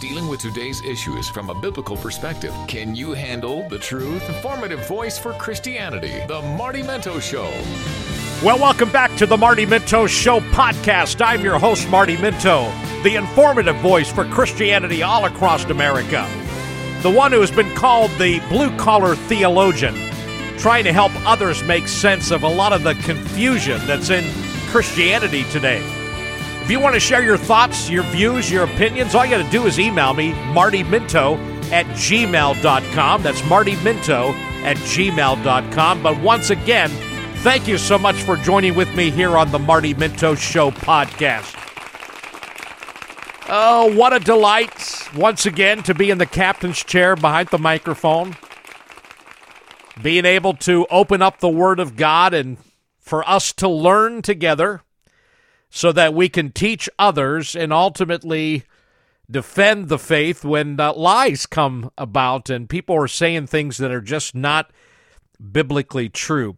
[0.00, 2.54] dealing with today's issues from a biblical perspective.
[2.66, 4.26] Can you handle the truth?
[4.30, 6.24] Informative voice for Christianity.
[6.26, 7.50] The Marty Minto Show.
[8.42, 11.20] Well, welcome back to the Marty Minto Show podcast.
[11.22, 16.26] I'm your host, Marty Minto, the informative voice for Christianity all across America.
[17.02, 19.94] The one who has been called the blue collar theologian,
[20.56, 24.24] trying to help others make sense of a lot of the confusion that's in
[24.70, 25.99] Christianity today.
[26.70, 29.50] If you want to share your thoughts, your views, your opinions, all you got to
[29.50, 31.36] do is email me, martyminto
[31.72, 33.22] at gmail.com.
[33.24, 36.02] That's martyminto at gmail.com.
[36.02, 36.90] But once again,
[37.40, 41.56] Thank you so much for joining with me here on the Marty Minto Show podcast.
[43.48, 48.36] Oh, what a delight once again to be in the captain's chair behind the microphone.
[50.02, 52.58] Being able to open up the Word of God and
[52.98, 54.82] for us to learn together
[55.70, 58.64] so that we can teach others and ultimately
[59.30, 64.00] defend the faith when uh, lies come about and people are saying things that are
[64.00, 64.72] just not
[65.52, 66.56] biblically true.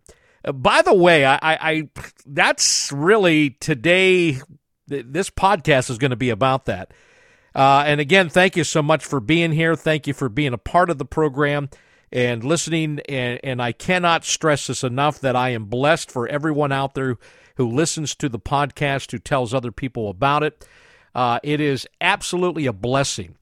[0.53, 1.89] By the way, I, I
[2.27, 4.41] that's really today.
[4.89, 6.92] This podcast is going to be about that.
[7.55, 9.77] Uh, and again, thank you so much for being here.
[9.77, 11.69] Thank you for being a part of the program
[12.11, 13.01] and listening.
[13.08, 17.19] And, and I cannot stress this enough that I am blessed for everyone out there
[17.56, 20.67] who listens to the podcast, who tells other people about it.
[21.14, 23.36] Uh, it is absolutely a blessing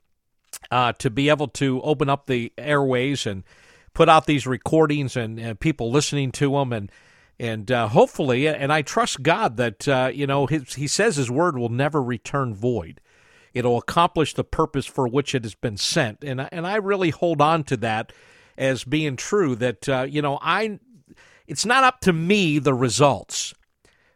[0.70, 3.44] uh, to be able to open up the airways and
[3.94, 6.90] put out these recordings and, and people listening to them and
[7.38, 11.30] and uh, hopefully and I trust God that uh, you know his, he says his
[11.30, 13.00] word will never return void.
[13.54, 17.40] It'll accomplish the purpose for which it has been sent, and and I really hold
[17.40, 18.12] on to that
[18.58, 19.56] as being true.
[19.56, 20.78] That uh, you know I,
[21.46, 23.54] it's not up to me the results,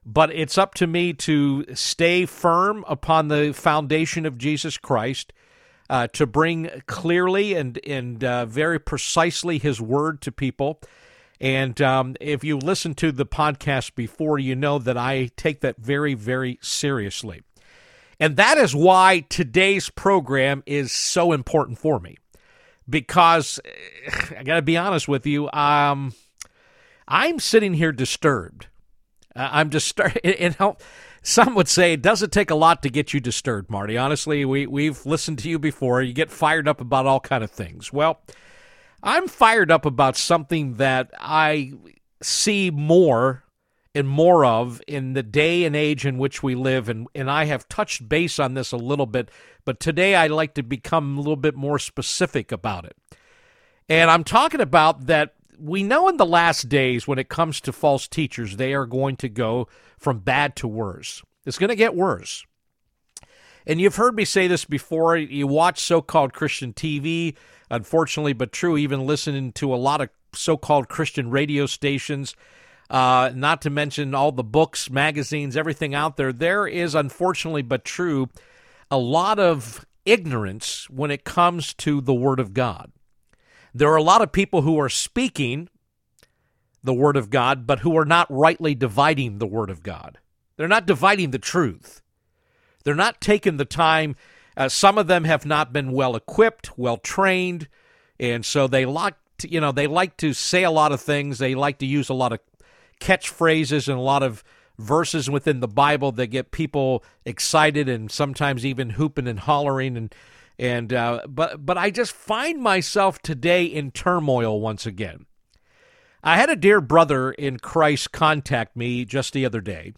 [0.05, 5.33] but it's up to me to stay firm upon the foundation of Jesus Christ
[5.89, 10.81] uh, to bring clearly and and uh, very precisely His word to people.
[11.41, 15.77] And um, if you listen to the podcast before, you know that I take that
[15.77, 17.43] very, very seriously.
[18.21, 22.17] And that is why today's program is so important for me.
[22.89, 23.61] Because
[24.39, 26.15] I got to be honest with you, um,
[27.09, 28.69] I'm sitting here disturbed.
[29.37, 30.21] Uh, I'm disturbed.
[30.25, 30.77] You know,
[31.23, 33.97] some would say it doesn't take a lot to get you disturbed, Marty.
[33.97, 36.03] Honestly, we we've listened to you before.
[36.03, 37.93] You get fired up about all kind of things.
[37.93, 38.21] Well,
[39.03, 41.73] I'm fired up about something that I
[42.23, 43.45] see more
[43.95, 47.45] and more of in the day and age in which we live, and and I
[47.45, 49.31] have touched base on this a little bit,
[49.65, 52.97] but today I'd like to become a little bit more specific about it.
[53.89, 57.73] And I'm talking about that we know in the last days when it comes to
[57.73, 61.23] false teachers, they are going to go from bad to worse.
[61.47, 62.45] It's going to get worse.
[63.67, 65.17] And you've heard me say this before.
[65.17, 67.35] You watch so called Christian TV,
[67.71, 72.35] unfortunately, but true, even listening to a lot of so called Christian radio stations,
[72.91, 76.33] uh, not to mention all the books, magazines, everything out there.
[76.33, 78.29] There is, unfortunately, but true,
[78.91, 82.93] a lot of ignorance when it comes to the Word of God.
[83.75, 85.69] There are a lot of people who are speaking
[86.85, 90.19] the Word of God, but who are not rightly dividing the Word of God.
[90.57, 92.03] They're not dividing the truth.
[92.85, 94.15] They're not taking the time.
[94.57, 97.69] Uh, some of them have not been well equipped, well trained,
[98.21, 101.39] and so they like to, you know they like to say a lot of things.
[101.39, 102.41] They like to use a lot of
[103.01, 104.45] catchphrases and a lot of
[104.79, 110.15] verses within the Bible that get people excited and sometimes even hooping and hollering and
[110.59, 115.27] and uh, but but I just find myself today in turmoil once again.
[116.23, 119.93] I had a dear brother in Christ contact me just the other day,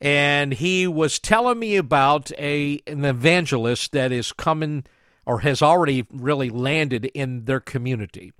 [0.00, 4.84] and he was telling me about a an evangelist that is coming
[5.26, 8.32] or has already really landed in their community.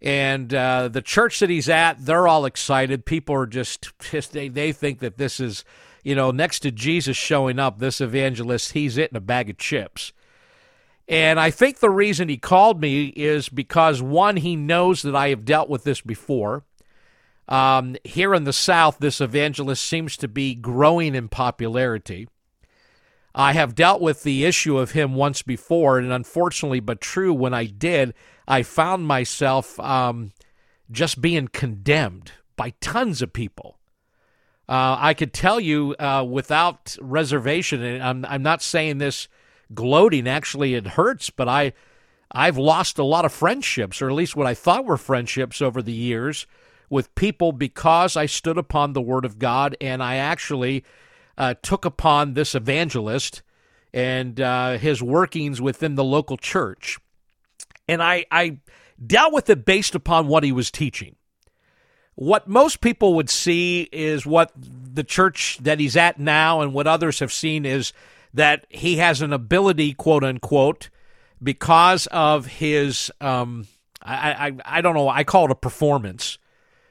[0.00, 3.04] And uh, the church that he's at, they're all excited.
[3.04, 5.64] People are just, just they, they think that this is,
[6.04, 10.12] you know, next to Jesus showing up, this evangelist, he's eating a bag of chips.
[11.08, 15.30] And I think the reason he called me is because, one, he knows that I
[15.30, 16.64] have dealt with this before.
[17.48, 22.28] Um, here in the South, this evangelist seems to be growing in popularity.
[23.34, 27.54] I have dealt with the issue of him once before, and unfortunately, but true, when
[27.54, 28.12] I did,
[28.46, 30.32] I found myself um,
[30.90, 33.78] just being condemned by tons of people.
[34.68, 39.28] Uh, I could tell you uh, without reservation, and I'm, I'm not saying this
[39.74, 40.26] gloating.
[40.26, 41.72] Actually, it hurts, but I,
[42.30, 45.82] I've lost a lot of friendships, or at least what I thought were friendships over
[45.82, 46.46] the years,
[46.90, 50.84] with people because I stood upon the Word of God and I actually
[51.36, 53.42] uh, took upon this evangelist
[53.92, 56.98] and uh, his workings within the local church.
[57.86, 58.58] And I, I
[59.04, 61.16] dealt with it based upon what he was teaching.
[62.14, 66.86] What most people would see is what the church that he's at now and what
[66.88, 67.92] others have seen is
[68.34, 70.90] that he has an ability, quote unquote,
[71.42, 73.66] because of his, um,
[74.02, 76.38] I, I, I don't know, I call it a performance,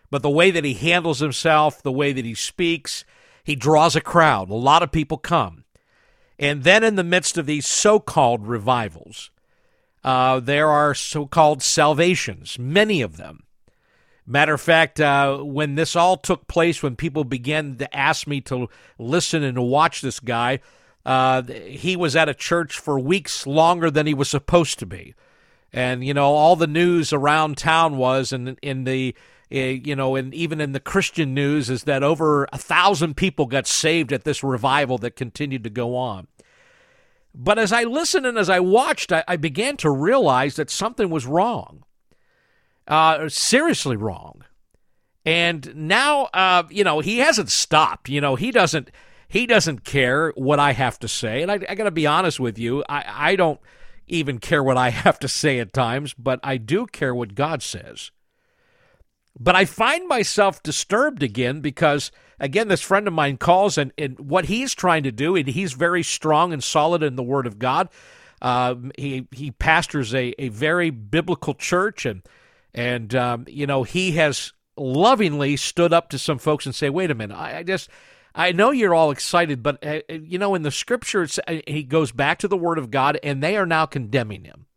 [0.10, 3.04] but the way that he handles himself, the way that he speaks,
[3.44, 4.50] he draws a crowd.
[4.50, 5.63] A lot of people come.
[6.39, 9.31] And then in the midst of these so called revivals,
[10.04, 13.44] uh, there are so called salvations, many of them.
[14.25, 18.42] Matter of fact, uh, when this all took place, when people began to ask me
[18.42, 18.68] to
[19.00, 20.60] listen and to watch this guy,
[21.07, 25.15] uh, he was at a church for weeks longer than he was supposed to be.
[25.74, 29.15] And, you know, all the news around town was, and in the
[29.50, 33.45] Eh, you know, and even in the Christian news, is that over a thousand people
[33.45, 36.27] got saved at this revival that continued to go on.
[37.33, 41.10] But as I listened and as I watched, I, I began to realize that something
[41.10, 41.83] was wrong,
[42.88, 44.44] uh, seriously wrong.
[45.25, 48.10] And now, uh, you know, he hasn't stopped.
[48.10, 48.92] You know, he doesn't
[49.27, 51.41] he doesn't care what I have to say.
[51.41, 53.59] And I, I got to be honest with you, I, I don't
[54.07, 57.62] even care what I have to say at times, but I do care what God
[57.62, 58.12] says.
[59.39, 64.18] But I find myself disturbed again because, again, this friend of mine calls and, and
[64.19, 67.59] what he's trying to do, and he's very strong and solid in the Word of
[67.59, 67.89] God.
[68.41, 72.24] Uh, he he pastors a, a very biblical church, and
[72.74, 77.12] and um, you know he has lovingly stood up to some folks and say, "Wait
[77.12, 77.89] a minute, I, I just."
[78.38, 81.84] I know you're all excited, but uh, uh you know, in the scriptures, uh, he
[81.84, 84.68] goes back to the word of God, and they are now condemning him.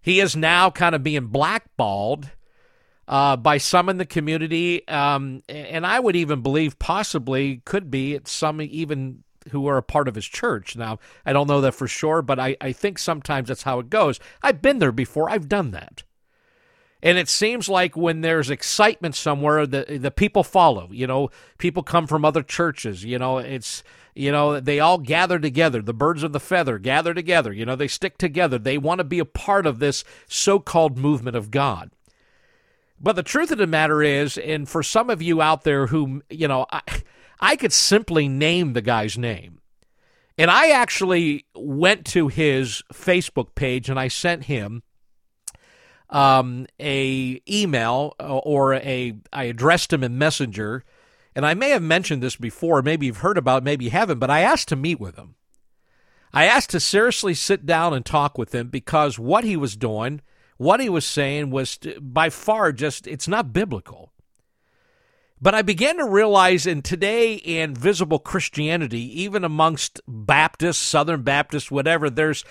[0.00, 2.30] He is now kind of being blackballed
[3.08, 8.20] uh, by some in the community, um, and I would even believe possibly could be
[8.24, 10.76] some even who are a part of his church.
[10.76, 13.90] Now, I don't know that for sure, but I, I think sometimes that's how it
[13.90, 14.20] goes.
[14.42, 16.04] I've been there before, I've done that.
[17.04, 20.88] And it seems like when there's excitement somewhere, the the people follow.
[20.90, 21.28] You know,
[21.58, 23.04] people come from other churches.
[23.04, 23.84] You know, it's
[24.14, 25.82] you know they all gather together.
[25.82, 27.52] The birds of the feather gather together.
[27.52, 28.58] You know, they stick together.
[28.58, 31.90] They want to be a part of this so-called movement of God.
[32.98, 36.22] But the truth of the matter is, and for some of you out there who,
[36.30, 36.80] you know, I,
[37.38, 39.60] I could simply name the guy's name.
[40.38, 44.82] And I actually went to his Facebook page and I sent him
[46.14, 50.84] um, a email uh, or a I addressed him in Messenger,
[51.34, 52.80] and I may have mentioned this before.
[52.80, 54.18] Maybe you've heard about it, maybe you haven't.
[54.18, 55.34] But I asked to meet with him.
[56.32, 60.20] I asked to seriously sit down and talk with him because what he was doing
[60.56, 64.12] what he was saying was by far just, it's not biblical.
[65.40, 71.70] But I began to realize in today in visible Christianity, even amongst Baptists, Southern Baptists,
[71.70, 72.44] whatever, there's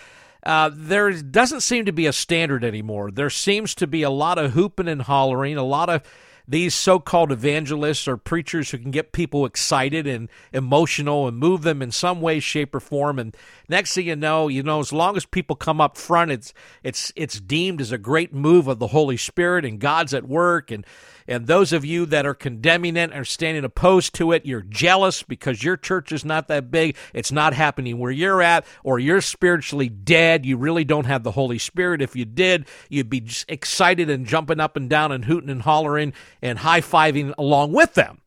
[0.45, 3.11] uh, there doesn't seem to be a standard anymore.
[3.11, 6.03] There seems to be a lot of hooping and hollering, a lot of
[6.47, 11.81] these so-called evangelists or preachers who can get people excited and emotional and move them
[11.81, 13.35] in some way shape or form and
[13.69, 16.53] next thing you know you know as long as people come up front it's
[16.83, 20.69] it's it's deemed as a great move of the holy spirit and god's at work
[20.69, 20.85] and
[21.27, 25.23] and those of you that are condemning it or standing opposed to it, you're jealous
[25.23, 26.95] because your church is not that big.
[27.13, 30.45] It's not happening where you're at, or you're spiritually dead.
[30.45, 32.01] You really don't have the Holy Spirit.
[32.01, 36.13] If you did, you'd be excited and jumping up and down and hooting and hollering
[36.41, 38.21] and high fiving along with them.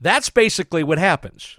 [0.00, 1.58] That's basically what happens.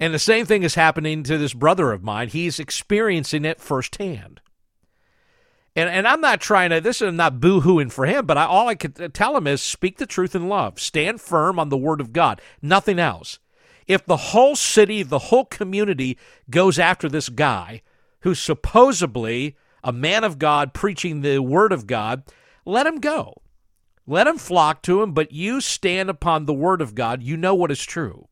[0.00, 2.28] And the same thing is happening to this brother of mine.
[2.28, 4.40] He's experiencing it firsthand.
[5.76, 8.44] And, and I'm not trying to, this is not boo hooing for him, but I,
[8.44, 10.78] all I could tell him is speak the truth in love.
[10.78, 13.38] Stand firm on the word of God, nothing else.
[13.86, 16.16] If the whole city, the whole community
[16.48, 17.82] goes after this guy
[18.20, 22.22] who's supposedly a man of God preaching the word of God,
[22.64, 23.42] let him go.
[24.06, 27.22] Let him flock to him, but you stand upon the word of God.
[27.22, 28.28] You know what is true.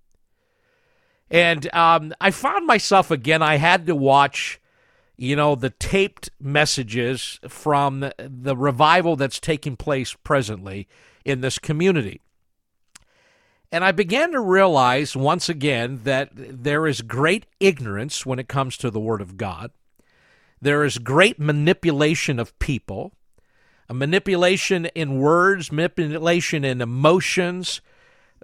[1.30, 4.61] And um, I found myself again, I had to watch
[5.22, 10.88] you know, the taped messages from the revival that's taking place presently
[11.24, 12.20] in this community.
[13.70, 18.76] And I began to realize once again that there is great ignorance when it comes
[18.78, 19.70] to the Word of God.
[20.60, 23.12] There is great manipulation of people,
[23.88, 27.80] a manipulation in words, manipulation in emotions.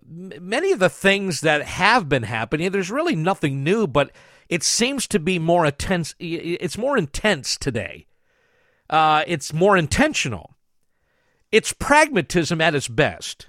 [0.08, 4.12] Many of the things that have been happening, there's really nothing new, but
[4.48, 6.14] it seems to be more intense.
[6.18, 8.06] It's more intense today.
[8.88, 10.56] Uh, it's more intentional.
[11.52, 13.48] It's pragmatism at its best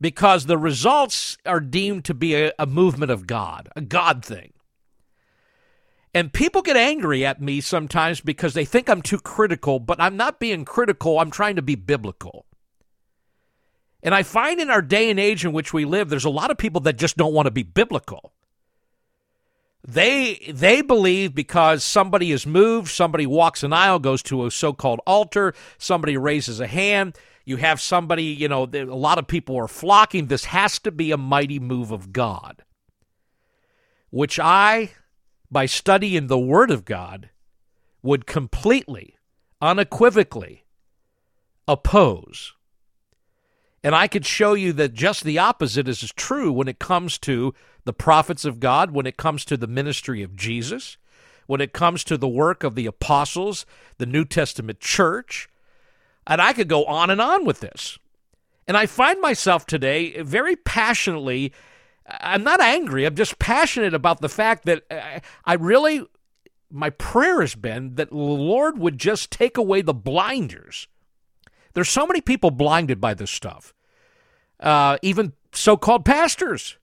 [0.00, 4.52] because the results are deemed to be a, a movement of God, a God thing.
[6.14, 10.16] And people get angry at me sometimes because they think I'm too critical, but I'm
[10.16, 11.18] not being critical.
[11.18, 12.46] I'm trying to be biblical.
[14.02, 16.50] And I find in our day and age in which we live, there's a lot
[16.50, 18.32] of people that just don't want to be biblical.
[19.88, 25.00] They they believe because somebody is moved, somebody walks an aisle, goes to a so-called
[25.06, 29.68] altar, somebody raises a hand, you have somebody, you know, a lot of people are
[29.68, 30.26] flocking.
[30.26, 32.64] This has to be a mighty move of God,
[34.10, 34.90] which I,
[35.52, 37.30] by studying the Word of God,
[38.02, 39.14] would completely,
[39.62, 40.64] unequivocally
[41.68, 42.54] oppose.
[43.86, 47.54] And I could show you that just the opposite is true when it comes to
[47.84, 50.96] the prophets of God, when it comes to the ministry of Jesus,
[51.46, 53.64] when it comes to the work of the apostles,
[53.98, 55.48] the New Testament church.
[56.26, 57.96] And I could go on and on with this.
[58.66, 61.52] And I find myself today very passionately,
[62.08, 66.04] I'm not angry, I'm just passionate about the fact that uh, I really,
[66.72, 70.88] my prayer has been that the Lord would just take away the blinders.
[71.74, 73.74] There's so many people blinded by this stuff,
[74.60, 76.76] uh, even so called pastors,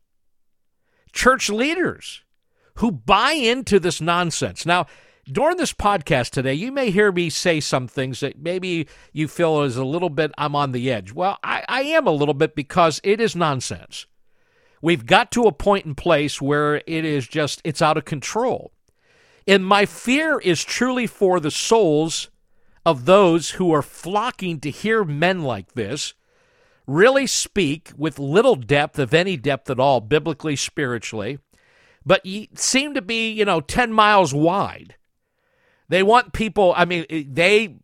[1.11, 2.23] church leaders
[2.75, 4.65] who buy into this nonsense.
[4.65, 4.87] Now,
[5.31, 9.61] during this podcast today, you may hear me say some things that maybe you feel
[9.61, 11.13] is a little bit, I'm on the edge.
[11.13, 14.05] Well, I, I am a little bit because it is nonsense.
[14.81, 18.73] We've got to a point in place where it is just, it's out of control.
[19.47, 22.29] And my fear is truly for the souls
[22.85, 26.13] of those who are flocking to hear men like this
[26.85, 31.39] really speak with little depth, of any depth at all, biblically, spiritually,
[32.05, 32.25] but
[32.55, 34.95] seem to be, you know, 10 miles wide.
[35.89, 37.75] They want people, I mean, eh, they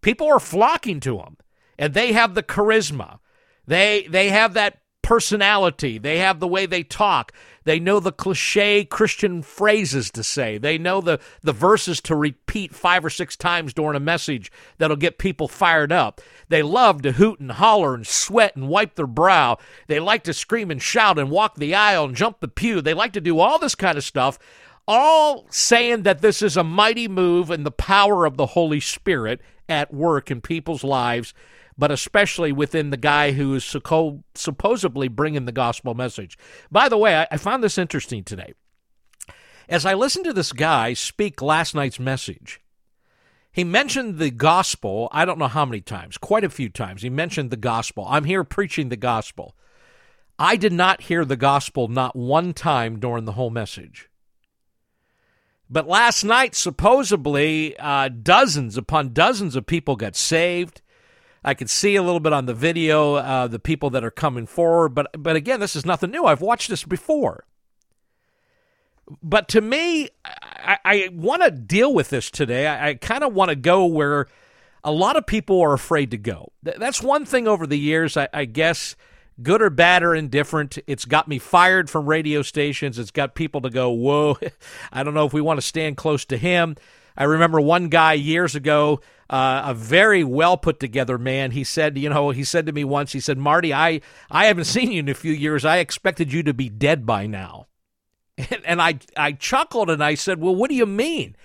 [0.00, 1.36] people are flocking to them
[1.78, 3.18] and they have the charisma.
[3.66, 5.98] They they have that personality.
[5.98, 7.32] They have the way they talk.
[7.64, 10.58] They know the cliche Christian phrases to say.
[10.58, 14.96] They know the, the verses to repeat five or six times during a message that'll
[14.96, 16.20] get people fired up.
[16.48, 19.58] They love to hoot and holler and sweat and wipe their brow.
[19.88, 22.80] They like to scream and shout and walk the aisle and jump the pew.
[22.80, 24.38] They like to do all this kind of stuff
[24.88, 29.40] all saying that this is a mighty move and the power of the Holy Spirit
[29.68, 31.32] at work in people's lives,
[31.80, 36.36] but especially within the guy who is supposedly bringing the gospel message.
[36.70, 38.52] By the way, I found this interesting today.
[39.66, 42.60] As I listened to this guy speak last night's message,
[43.50, 47.00] he mentioned the gospel, I don't know how many times, quite a few times.
[47.00, 48.04] He mentioned the gospel.
[48.10, 49.56] I'm here preaching the gospel.
[50.38, 54.10] I did not hear the gospel not one time during the whole message.
[55.70, 60.82] But last night, supposedly, uh, dozens upon dozens of people got saved.
[61.44, 64.46] I could see a little bit on the video uh, the people that are coming
[64.46, 66.24] forward, but but again, this is nothing new.
[66.24, 67.44] I've watched this before.
[69.22, 72.66] But to me, I, I want to deal with this today.
[72.66, 74.28] I, I kind of want to go where
[74.84, 76.52] a lot of people are afraid to go.
[76.62, 78.96] That's one thing over the years, I, I guess
[79.42, 80.78] good or bad or indifferent.
[80.86, 82.98] It's got me fired from radio stations.
[82.98, 84.38] It's got people to go, whoa,
[84.92, 86.76] I don't know if we want to stand close to him.
[87.20, 91.50] I remember one guy years ago, uh, a very well put together man.
[91.50, 94.00] He said, you know, he said to me once, he said, Marty, I,
[94.30, 95.66] I haven't seen you in a few years.
[95.66, 97.66] I expected you to be dead by now.
[98.38, 101.36] And, and I, I chuckled and I said, well, what do you mean?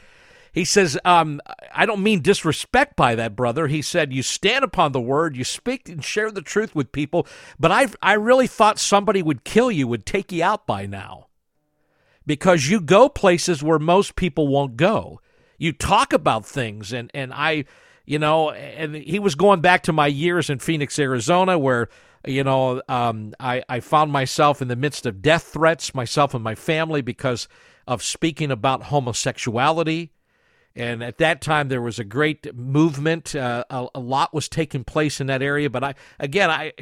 [0.53, 1.41] He says, um,
[1.73, 3.67] I don't mean disrespect by that, brother.
[3.67, 7.27] He said, You stand upon the word, you speak and share the truth with people,
[7.59, 11.27] but I, I really thought somebody would kill you, would take you out by now.
[12.25, 15.19] Because you go places where most people won't go.
[15.57, 17.65] You talk about things, and, and I,
[18.05, 21.89] you know, and he was going back to my years in Phoenix, Arizona, where
[22.27, 26.43] you know, um, I, I found myself in the midst of death threats, myself and
[26.43, 27.47] my family, because
[27.87, 30.11] of speaking about homosexuality.
[30.75, 33.35] And at that time, there was a great movement.
[33.35, 35.69] Uh, a, a, lot was taking place in that area.
[35.69, 36.73] But I, again, I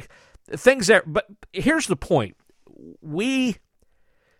[0.50, 1.04] things there.
[1.06, 2.36] But here's the point:
[3.00, 3.58] we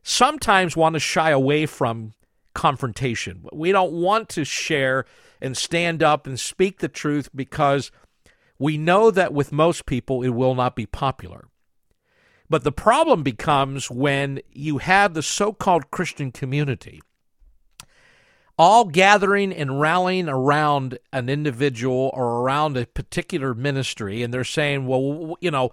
[0.02, 2.14] sometimes want to shy away from
[2.54, 3.46] confrontation.
[3.52, 5.04] We don't want to share
[5.40, 7.90] and stand up and speak the truth because
[8.58, 11.48] we know that with most people it will not be popular.
[12.48, 17.00] But the problem becomes when you have the so called Christian community
[18.58, 24.86] all gathering and rallying around an individual or around a particular ministry, and they're saying,
[24.86, 25.72] well, you know,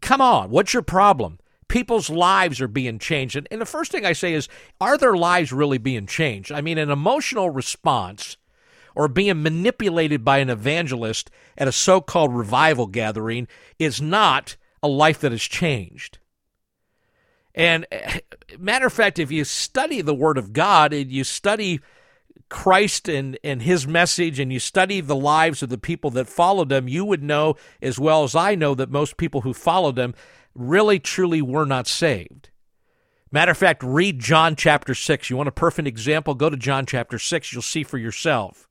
[0.00, 1.38] come on, what's your problem?
[1.68, 3.36] People's lives are being changed.
[3.36, 4.48] And, and the first thing I say is,
[4.80, 6.50] are their lives really being changed?
[6.50, 8.36] I mean, an emotional response
[8.94, 13.46] or being manipulated by an evangelist at a so called revival gathering
[13.78, 16.18] is not a life that has changed.
[17.54, 18.20] And eh,
[18.58, 21.80] matter of fact, if you study the Word of God and you study
[22.48, 26.72] Christ and, and his message and you study the lives of the people that followed
[26.72, 30.14] him, you would know as well as I know that most people who followed him
[30.54, 32.50] really truly were not saved.
[33.30, 35.28] Matter of fact, read John chapter 6.
[35.28, 36.34] You want a perfect example?
[36.34, 37.52] Go to John chapter 6.
[37.52, 38.68] You'll see for yourself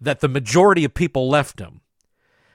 [0.00, 1.80] that the majority of people left him.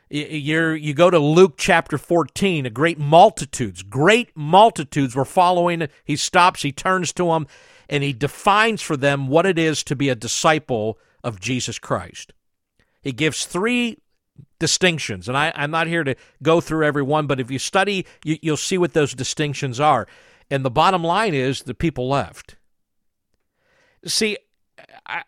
[0.10, 5.88] you you go to Luke chapter 14, a great multitudes, great multitudes were following.
[6.04, 7.48] He stops, he turns to them,
[7.90, 12.34] and he defines for them what it is to be a disciple of Jesus Christ.
[13.02, 14.00] He gives three
[14.60, 18.06] distinctions, and I, am not here to go through every one, but if you study,
[18.24, 20.08] you, you'll see what those distinctions are.
[20.50, 22.56] And the bottom line is the people left.
[24.06, 24.38] See,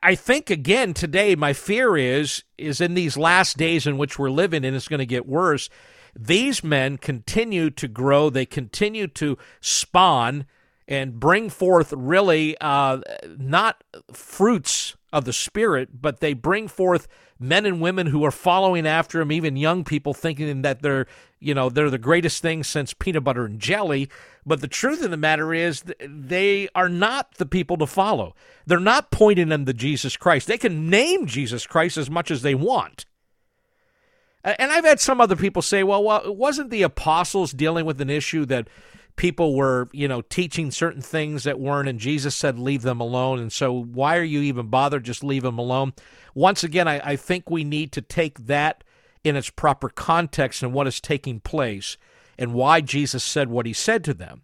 [0.04, 4.30] I think again today, my fear is is in these last days in which we're
[4.30, 5.70] living, and it's going to get worse.
[6.16, 10.46] These men continue to grow; they continue to spawn
[10.88, 13.00] and bring forth really uh,
[13.38, 17.08] not fruits of the Spirit, but they bring forth
[17.40, 21.08] men and women who are following after him, even young people thinking that they're,
[21.40, 24.10] you know, they're the greatest thing since peanut butter and jelly.
[24.46, 28.36] But the truth of the matter is, they are not the people to follow.
[28.66, 30.48] They're not pointing them to Jesus Christ.
[30.48, 33.06] They can name Jesus Christ as much as they want.
[34.44, 38.00] And I've had some other people say, well, well, it wasn't the apostles dealing with
[38.00, 38.70] an issue that
[39.20, 43.38] people were, you know, teaching certain things that weren't, and Jesus said, leave them alone.
[43.40, 45.04] And so, why are you even bothered?
[45.04, 45.94] Just leave them alone.
[46.34, 48.82] Once again, I, I think we need to take that
[49.26, 51.98] in its proper context and what is taking place
[52.38, 54.44] and why Jesus said what he said to them.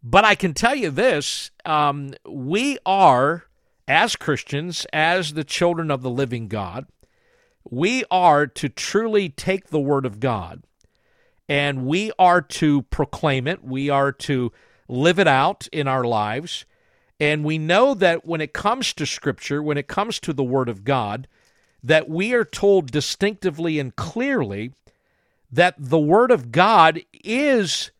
[0.00, 3.46] But I can tell you this um, we are,
[3.88, 6.86] as Christians, as the children of the living God,
[7.68, 10.62] we are to truly take the Word of God
[11.52, 13.62] and we are to proclaim it.
[13.62, 14.50] We are to
[14.88, 16.64] live it out in our lives.
[17.20, 20.70] And we know that when it comes to Scripture, when it comes to the Word
[20.70, 21.28] of God,
[21.82, 24.72] that we are told distinctively and clearly
[25.50, 27.90] that the Word of God is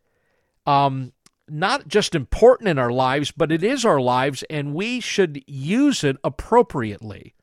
[0.66, 1.12] um,
[1.46, 6.02] not just important in our lives, but it is our lives, and we should use
[6.02, 7.34] it appropriately.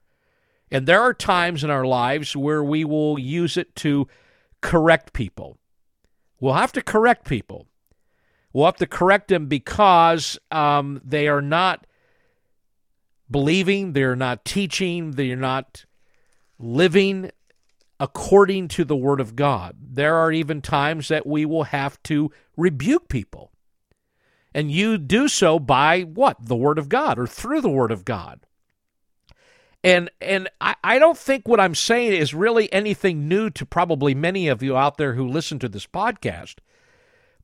[0.72, 4.08] And there are times in our lives where we will use it to
[4.60, 5.60] correct people.
[6.39, 7.67] We'll have to correct people.
[8.54, 11.86] We'll have to correct them because um, they are not
[13.30, 15.86] believing, they're not teaching, they're not
[16.58, 17.32] living
[17.99, 19.75] according to the Word of God.
[19.82, 23.52] There are even times that we will have to rebuke people.
[24.54, 26.38] And you do so by what?
[26.41, 28.45] The Word of God or through the Word of God.
[29.84, 34.13] And and I, I don't think what I'm saying is really anything new to probably
[34.13, 36.56] many of you out there who listen to this podcast.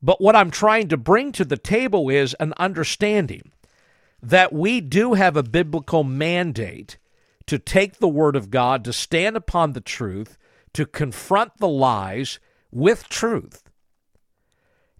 [0.02, 3.52] But what I'm trying to bring to the table is an understanding
[4.22, 6.98] that we do have a biblical mandate
[7.46, 10.36] to take the Word of God, to stand upon the truth,
[10.74, 12.38] to confront the lies
[12.70, 13.62] with truth.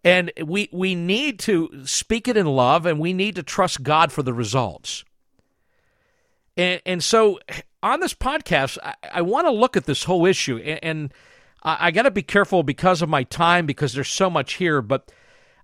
[0.04, 4.12] And we, we need to speak it in love and we need to trust God
[4.12, 5.04] for the results.
[6.56, 7.38] And, and so
[7.82, 11.14] on this podcast, I, I want to look at this whole issue, and, and
[11.62, 14.82] I, I got to be careful because of my time because there's so much here.
[14.82, 15.12] But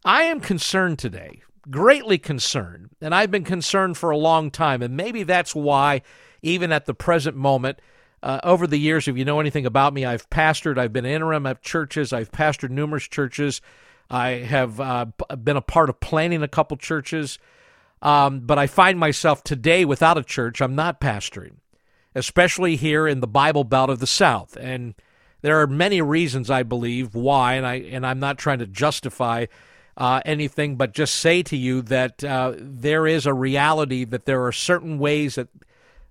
[0.05, 4.97] I am concerned today, greatly concerned, and I've been concerned for a long time, and
[4.97, 6.03] maybe that's why,
[6.43, 7.81] even at the present moment.
[8.25, 11.45] Uh, over the years, if you know anything about me, I've pastored, I've been interim
[11.45, 13.61] at churches, I've pastored numerous churches.
[14.09, 15.07] I have uh,
[15.43, 17.39] been a part of planning a couple churches.
[18.03, 20.61] Um, but I find myself today without a church.
[20.61, 21.59] I'm not pastoring,
[22.15, 24.57] especially here in the Bible Belt of the South.
[24.61, 24.95] And
[25.41, 29.47] there are many reasons I believe why, and I and I'm not trying to justify
[29.97, 34.45] uh, anything, but just say to you that uh, there is a reality that there
[34.45, 35.49] are certain ways that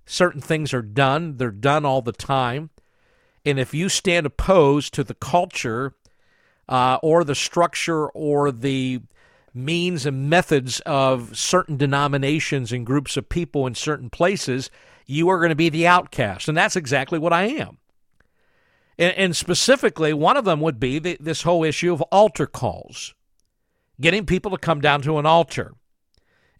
[0.06, 1.36] certain things are done.
[1.36, 2.70] They're done all the time,
[3.44, 5.94] and if you stand opposed to the culture
[6.68, 9.00] uh, or the structure or the
[9.54, 14.70] means and methods of certain denominations and groups of people in certain places,
[15.06, 16.48] you are going to be the outcast.
[16.48, 17.78] And that's exactly what I am.
[18.98, 23.14] And, and specifically, one of them would be the, this whole issue of altar calls,
[24.00, 25.74] getting people to come down to an altar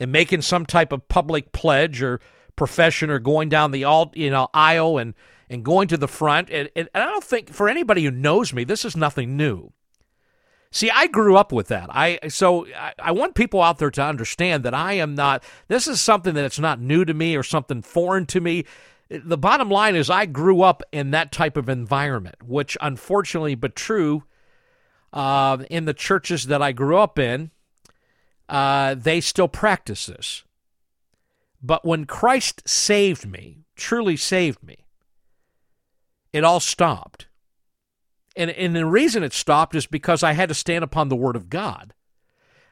[0.01, 2.21] and making some type of public pledge or
[2.57, 5.15] profession or going down the alt, you know, aisle and,
[5.49, 6.51] and going to the front.
[6.51, 9.73] And, and I don't think for anybody who knows me, this is nothing new.
[10.75, 11.89] See, I grew up with that.
[11.91, 15.45] I so I, I, want people out there to understand that I am not.
[15.69, 18.65] This is something that's not new to me or something foreign to me.
[19.11, 23.77] The bottom line is, I grew up in that type of environment, which unfortunately, but
[23.77, 24.25] true,
[25.13, 27.51] uh, in the churches that I grew up in,
[28.49, 30.43] uh, they still practice this.
[31.63, 34.87] But when Christ saved me, truly saved me,
[36.33, 37.27] it all stopped.
[38.37, 41.37] And, and the reason it stopped is because I had to stand upon the Word
[41.37, 41.95] of God.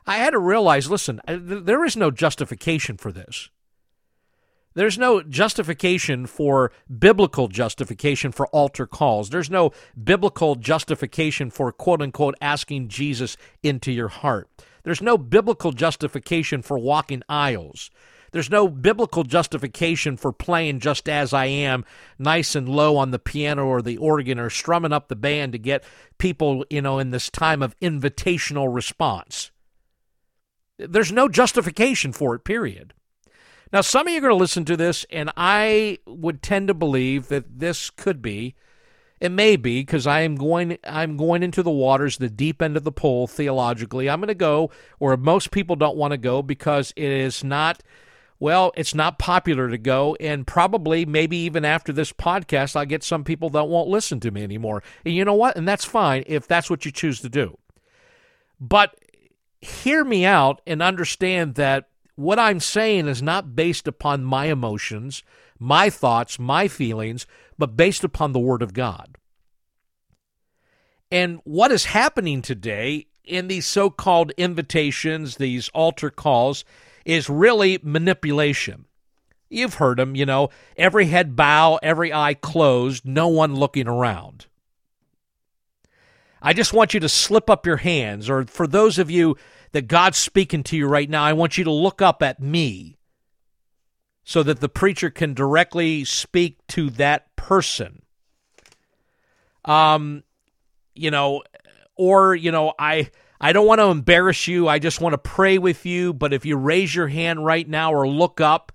[0.06, 3.50] I had to realize listen, uh, there is no justification for this.
[4.74, 9.30] There's no justification for biblical justification for altar calls.
[9.30, 14.48] There's no biblical justification for quote unquote asking Jesus into your heart.
[14.84, 17.90] There's no biblical justification for walking aisles.
[18.32, 21.84] There's no biblical justification for playing just as I am,
[22.18, 25.58] nice and low on the piano or the organ or strumming up the band to
[25.58, 25.84] get
[26.18, 29.50] people, you know, in this time of invitational response.
[30.78, 32.94] There's no justification for it, period.
[33.72, 36.74] Now, some of you are going to listen to this, and I would tend to
[36.74, 38.56] believe that this could be,
[39.20, 42.76] it may be, because I am going, I'm going into the waters, the deep end
[42.76, 44.08] of the pool theologically.
[44.08, 47.82] I'm going to go where most people don't want to go because it is not
[48.40, 53.04] well, it's not popular to go, and probably maybe even after this podcast, I'll get
[53.04, 54.82] some people that won't listen to me anymore.
[55.04, 55.56] And you know what?
[55.56, 57.58] And that's fine if that's what you choose to do.
[58.58, 58.96] But
[59.60, 65.22] hear me out and understand that what I'm saying is not based upon my emotions,
[65.58, 67.26] my thoughts, my feelings,
[67.58, 69.18] but based upon the Word of God.
[71.10, 76.64] And what is happening today in these so called invitations, these altar calls,
[77.04, 78.86] is really manipulation.
[79.48, 84.46] You've heard them, you know, every head bow, every eye closed, no one looking around.
[86.40, 89.36] I just want you to slip up your hands, or for those of you
[89.72, 92.96] that God's speaking to you right now, I want you to look up at me
[94.24, 98.02] so that the preacher can directly speak to that person.
[99.64, 100.22] Um,
[100.94, 101.42] you know,
[101.96, 104.68] or, you know, I I don't want to embarrass you.
[104.68, 106.12] I just want to pray with you.
[106.12, 108.72] But if you raise your hand right now or look up,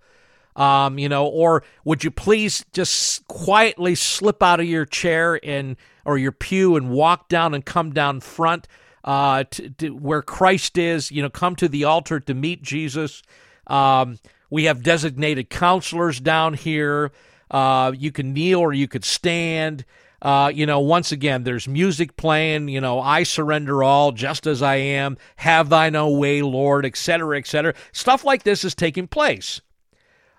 [0.56, 5.76] um, you know, or would you please just quietly slip out of your chair and
[6.06, 8.68] or your pew and walk down and come down front
[9.04, 11.12] uh, to, to where Christ is?
[11.12, 13.22] You know, come to the altar to meet Jesus.
[13.68, 14.18] Um,
[14.50, 17.12] we have designated counselors down here.
[17.52, 19.86] Uh, you can kneel or you could stand.
[20.26, 24.64] Uh, you know, once again, there's music playing, you know, I surrender all just as
[24.64, 27.76] I am, have thine own way, Lord, etc., etc.
[27.92, 29.62] Stuff like this is taking place.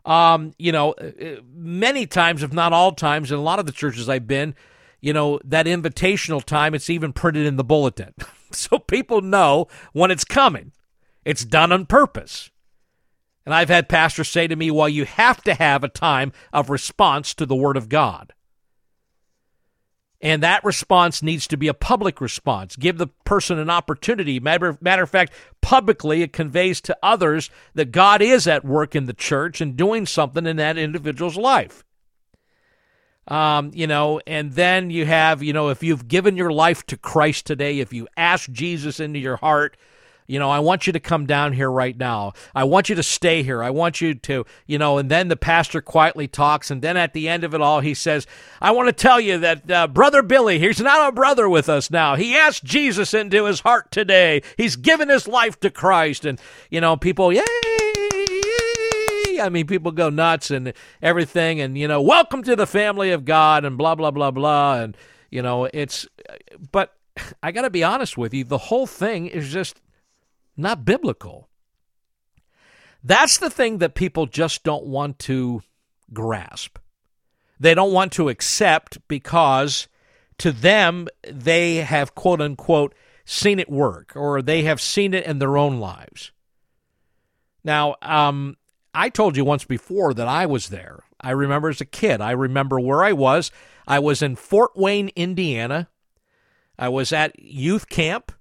[0.05, 3.67] Um, you know, uh, uh, many times, if not all times, in a lot of
[3.67, 4.57] the churches I've been,
[5.01, 8.13] you know, that invitational time, it's even printed in the bulletin.
[8.51, 10.73] so people know when it's coming.
[11.25, 12.51] It's done on purpose.
[13.45, 16.71] And I've had pastors say to me, well, you have to have a time of
[16.71, 18.33] response to the Word of God.
[20.21, 22.75] And that response needs to be a public response.
[22.77, 24.41] Give the person an opportunity.
[24.41, 29.05] Matter, matter of fact, publicly, it conveys to others that God is at work in
[29.05, 31.85] the church and doing something in that individual's life.
[33.29, 36.97] Um, you know, and then you have, you know, if you've given your life to
[36.97, 39.77] Christ today, if you ask Jesus into your heart,
[40.27, 42.33] you know, I want you to come down here right now.
[42.55, 43.63] I want you to stay here.
[43.63, 46.71] I want you to, you know, and then the pastor quietly talks.
[46.71, 48.27] And then at the end of it all, he says,
[48.61, 51.91] I want to tell you that uh, Brother Billy, he's not a brother with us
[51.91, 52.17] now.
[52.17, 54.43] He asked Jesus into his heart today.
[54.57, 56.25] He's given his life to Christ.
[56.25, 57.43] And, you know, people, yay!
[59.41, 63.25] I mean, people go nuts and everything, and you know, welcome to the family of
[63.25, 64.97] God, and blah blah blah blah, and
[65.31, 66.07] you know, it's.
[66.73, 66.95] But
[67.43, 69.81] I got to be honest with you, the whole thing is just
[70.57, 71.49] not biblical.
[73.03, 75.63] That's the thing that people just don't want to
[76.13, 76.79] grasp.
[77.59, 79.89] They don't want to accept because
[80.39, 85.39] to them, they have quote unquote seen it work or they have seen it in
[85.39, 86.33] their own lives.
[87.65, 88.57] Now, um,
[88.95, 91.01] I told you once before that I was there.
[91.21, 92.21] I remember as a kid.
[92.21, 93.51] I remember where I was.
[93.87, 95.89] I was in Fort Wayne, Indiana.
[96.79, 98.33] I was at youth camp.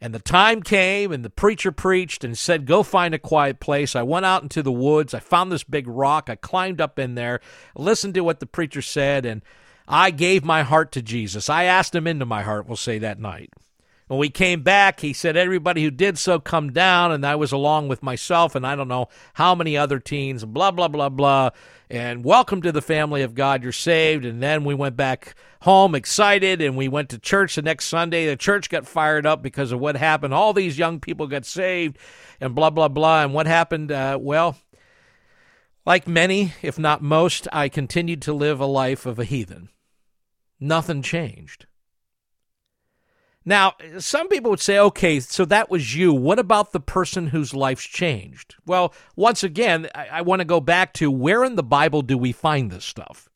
[0.00, 3.94] And the time came, and the preacher preached and said, Go find a quiet place.
[3.94, 5.12] I went out into the woods.
[5.12, 6.30] I found this big rock.
[6.30, 7.40] I climbed up in there,
[7.76, 9.42] listened to what the preacher said, and
[9.86, 11.50] I gave my heart to Jesus.
[11.50, 13.52] I asked him into my heart, we'll say that night.
[14.10, 17.52] When we came back, he said, Everybody who did so come down, and I was
[17.52, 21.50] along with myself, and I don't know how many other teens, blah, blah, blah, blah.
[21.88, 23.62] And welcome to the family of God.
[23.62, 24.24] You're saved.
[24.24, 28.26] And then we went back home excited and we went to church the next Sunday.
[28.26, 30.34] The church got fired up because of what happened.
[30.34, 31.96] All these young people got saved
[32.40, 33.22] and blah, blah, blah.
[33.22, 33.92] And what happened?
[33.92, 34.56] Uh, well,
[35.86, 39.68] like many, if not most, I continued to live a life of a heathen.
[40.58, 41.66] Nothing changed.
[43.44, 46.12] Now, some people would say, okay, so that was you.
[46.12, 48.56] What about the person whose life's changed?
[48.66, 52.18] Well, once again, I, I want to go back to where in the Bible do
[52.18, 53.30] we find this stuff?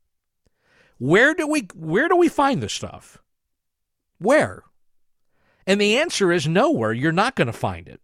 [0.99, 3.19] Where do we where do we find this stuff?
[4.19, 4.63] Where?
[5.67, 6.93] And the answer is nowhere.
[6.93, 8.01] You're not going to find it.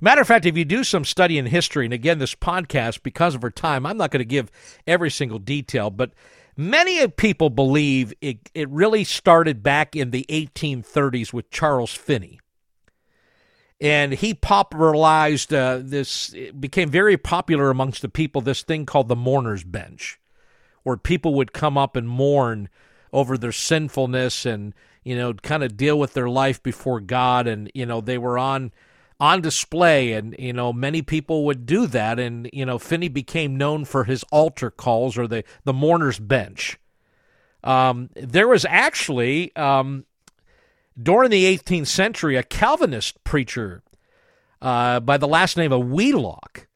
[0.00, 3.34] Matter of fact, if you do some study in history, and again, this podcast, because
[3.34, 4.50] of our time, I'm not going to give
[4.86, 6.12] every single detail, but
[6.56, 12.38] Many people believe it, it really started back in the 1830s with Charles Finney.
[13.80, 19.08] And he popularized uh, this, it became very popular amongst the people, this thing called
[19.08, 20.20] the mourner's bench,
[20.84, 22.68] where people would come up and mourn
[23.12, 27.48] over their sinfulness and, you know, kind of deal with their life before God.
[27.48, 28.70] And, you know, they were on
[29.20, 33.56] on display and you know many people would do that and you know Finney became
[33.56, 36.78] known for his altar calls or the the mourner's bench.
[37.62, 40.04] Um, there was actually um,
[41.00, 43.82] during the 18th century a Calvinist preacher
[44.60, 46.66] uh, by the last name of Wheelock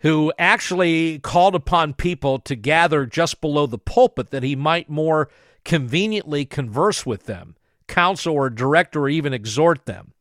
[0.00, 5.28] who actually called upon people to gather just below the pulpit that he might more
[5.64, 7.54] conveniently converse with them
[7.86, 10.12] counsel or direct or even exhort them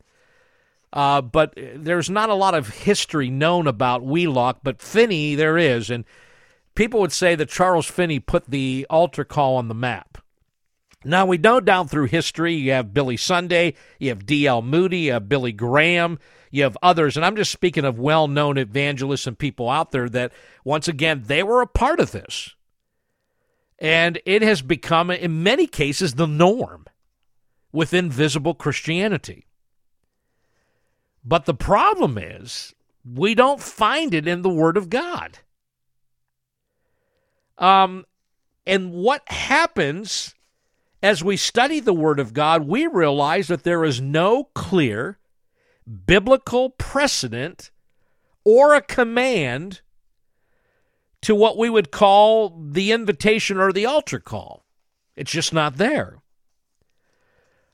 [0.91, 5.89] uh, but there's not a lot of history known about Wheelock, but Finney there is.
[5.89, 6.06] And
[6.75, 10.17] people would say that Charles Finney put the altar call on the map.
[11.06, 14.62] Now, we know down through history, you have Billy Sunday, you have D.L.
[14.62, 16.19] Moody, you have Billy Graham,
[16.52, 17.15] you have others.
[17.15, 20.34] And I'm just speaking of well known evangelists and people out there that,
[20.65, 22.56] once again, they were a part of this.
[23.78, 26.86] And it has become, in many cases, the norm
[27.71, 29.45] within visible Christianity.
[31.23, 32.73] But the problem is,
[33.05, 35.39] we don't find it in the Word of God.
[37.58, 38.05] Um,
[38.65, 40.36] and what happens
[41.01, 45.17] as we study the Word of God, we realize that there is no clear
[46.05, 47.71] biblical precedent
[48.43, 49.82] or a command
[51.21, 54.65] to what we would call the invitation or the altar call.
[55.15, 56.21] It's just not there.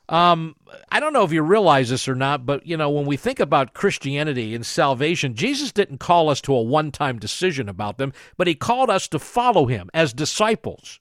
[0.07, 0.55] Um,
[0.91, 3.39] I don't know if you realize this or not, but you know, when we think
[3.39, 8.13] about Christianity and salvation, Jesus didn't call us to a one time decision about them,
[8.37, 10.99] but he called us to follow him as disciples.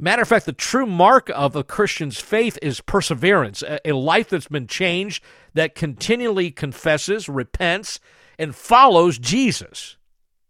[0.00, 4.48] Matter of fact, the true mark of a Christian's faith is perseverance, a, life that's
[4.48, 5.22] been changed,
[5.54, 8.00] that continually confesses, repents,
[8.36, 9.96] and follows Jesus.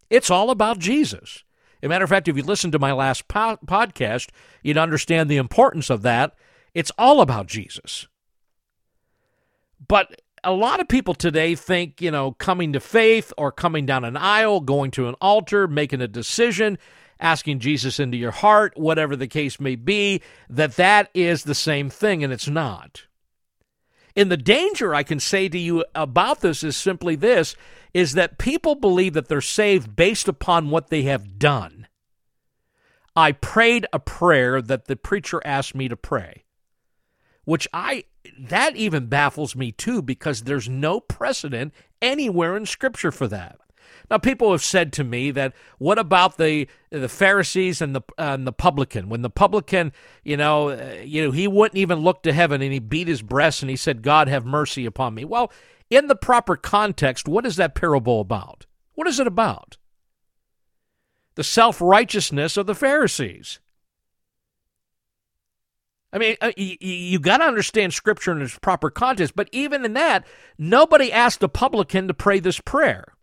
[0.08, 1.44] It's all about Jesus.
[1.84, 4.30] A matter of fact, if you listen to my last po- podcast,
[4.62, 6.34] you'd understand the importance of that.
[6.72, 8.08] It's all about Jesus.
[9.86, 14.04] But a lot of people today think, you know, coming to faith or coming down
[14.04, 16.78] an aisle, going to an altar, making a decision,
[17.20, 21.90] asking Jesus into your heart, whatever the case may be, that that is the same
[21.90, 23.06] thing, and it's not.
[24.16, 27.56] And the danger I can say to you about this is simply this
[27.94, 31.86] is that people believe that they're saved based upon what they have done.
[33.16, 36.44] I prayed a prayer that the preacher asked me to pray,
[37.44, 38.04] which I
[38.38, 43.58] that even baffles me too because there's no precedent anywhere in scripture for that.
[44.10, 48.46] Now, people have said to me that what about the the Pharisees and the and
[48.46, 49.08] the publican?
[49.08, 49.92] When the publican,
[50.24, 53.22] you know, uh, you know, he wouldn't even look to heaven and he beat his
[53.22, 55.52] breast and he said, "God have mercy upon me." Well,
[55.94, 58.66] in the proper context, what is that parable about?
[58.94, 59.76] What is it about?
[61.34, 63.60] The self righteousness of the Pharisees.
[66.12, 69.94] I mean, uh, you, got to understand Scripture in its proper context, but even in
[69.94, 70.24] that,
[70.56, 73.14] nobody asked a publican to pray this prayer,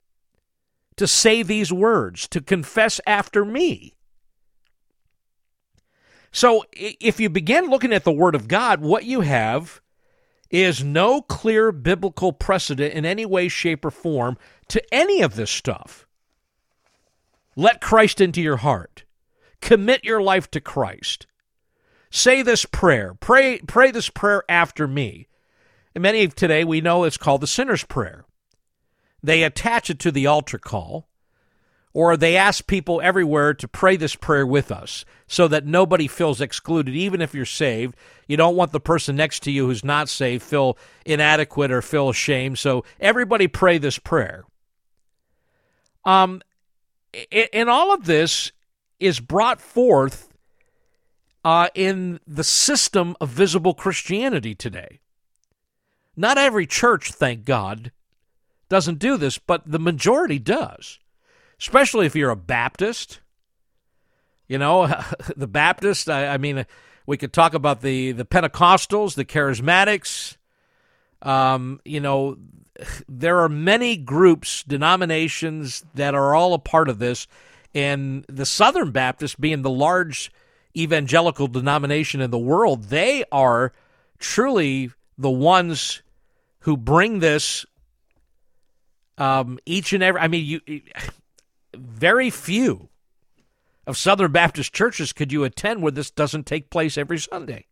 [0.97, 3.95] to say these words, to confess after me.
[6.33, 9.80] So if you begin looking at the Word of God, what you have
[10.51, 14.37] is no clear biblical precedent in any way, shape, or form
[14.67, 16.05] to any of this stuff.
[17.55, 19.05] Let Christ into your heart.
[19.61, 21.27] Commit your life to Christ.
[22.09, 23.13] Say this prayer.
[23.19, 25.27] Pray, pray this prayer after me.
[25.95, 28.25] And many of today we know it's called the sinner's prayer.
[29.23, 31.07] They attach it to the altar call
[31.93, 36.39] or they ask people everywhere to pray this prayer with us so that nobody feels
[36.39, 37.95] excluded, even if you're saved.
[38.27, 42.09] You don't want the person next to you who's not saved feel inadequate or feel
[42.09, 42.59] ashamed.
[42.59, 44.45] So everybody pray this prayer.
[46.05, 46.41] Um,
[47.53, 48.51] and all of this
[48.99, 50.29] is brought forth
[51.43, 54.99] uh, in the system of visible Christianity today.
[56.15, 57.91] Not every church, thank God,
[58.69, 60.99] doesn't do this, but the majority does
[61.61, 63.21] especially if you're a Baptist.
[64.47, 64.87] You know,
[65.37, 66.65] the Baptist, I, I mean,
[67.05, 70.37] We could talk about the the Pentecostals, the Charismatics.
[71.21, 72.37] Um, you know,
[73.07, 77.27] there are many groups, denominations that are all a part of this,
[77.73, 80.31] and the Southern Baptists, being the large
[80.75, 83.73] evangelical denomination in the world, they are
[84.17, 86.01] truly the ones
[86.59, 87.65] who bring this
[89.17, 90.21] um, each and every.
[90.21, 90.81] I mean, you
[91.75, 92.89] very few
[93.87, 97.67] of Southern Baptist churches could you attend where this doesn't take place every Sunday.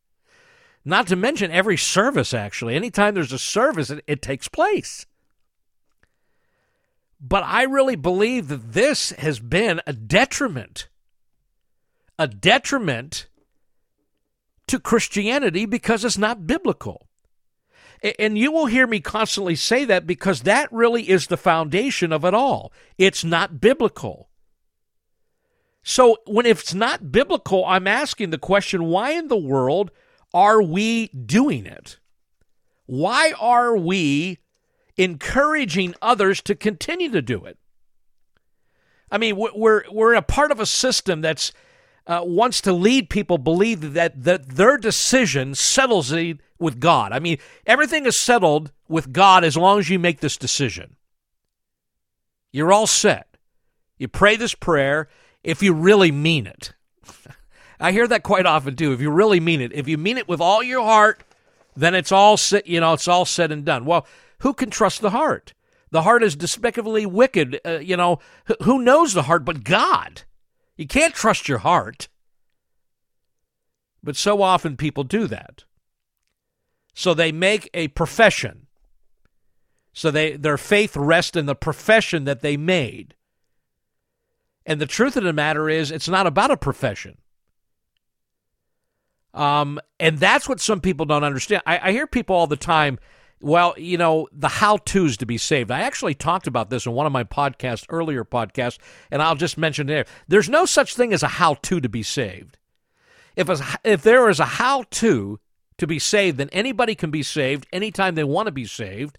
[0.86, 2.76] Not to mention every service, actually.
[2.76, 5.06] Anytime there's a service, it, it takes place.
[7.22, 10.88] But I really believe that this has been a detriment,
[12.18, 13.28] a detriment
[14.68, 17.09] to Christianity because it's not biblical.
[18.20, 22.24] And you will hear me constantly say that because that really is the foundation of
[22.24, 22.72] it all.
[22.98, 24.30] It's not biblical.
[25.84, 29.92] So, when it's not biblical, I'm asking the question why in the world
[30.34, 32.00] are we doing it?
[32.86, 34.40] Why are we
[34.98, 37.58] encouraging others to continue to do it?
[39.12, 41.52] I mean, we're, we're a part of a system that's
[42.10, 47.12] uh, wants to lead people believe that, that their decision settles it with God.
[47.14, 50.96] I mean, everything is settled with God as long as you make this decision.
[52.52, 53.38] You're all set.
[54.00, 55.08] You pray this prayer
[55.44, 56.74] if you really mean it.
[57.80, 58.92] I hear that quite often too.
[58.92, 61.24] If you really mean it, if you mean it with all your heart,
[61.76, 63.86] then it's all set, you know, it's all said and done.
[63.86, 64.08] Well,
[64.40, 65.54] who can trust the heart?
[65.92, 67.60] The heart is despicably wicked.
[67.64, 68.18] Uh, you know,
[68.64, 70.24] who knows the heart but God?
[70.80, 72.08] You can't trust your heart.
[74.02, 75.66] But so often people do that.
[76.94, 78.68] So they make a profession.
[79.92, 83.16] So they their faith rests in the profession that they made.
[84.66, 87.18] And the truth of the matter is it's not about a profession.
[89.34, 91.62] Um, and that's what some people don't understand.
[91.66, 93.00] I, I hear people all the time,
[93.42, 95.72] well, you know, the how to's to be saved.
[95.72, 98.78] I actually talked about this in one of my podcasts, earlier podcasts,
[99.12, 100.06] and I'll just mention there.
[100.28, 102.58] There's no such thing as a how to to be saved.
[103.36, 105.40] If, a, if there is a how to
[105.78, 109.18] to be saved, then anybody can be saved anytime they want to be saved.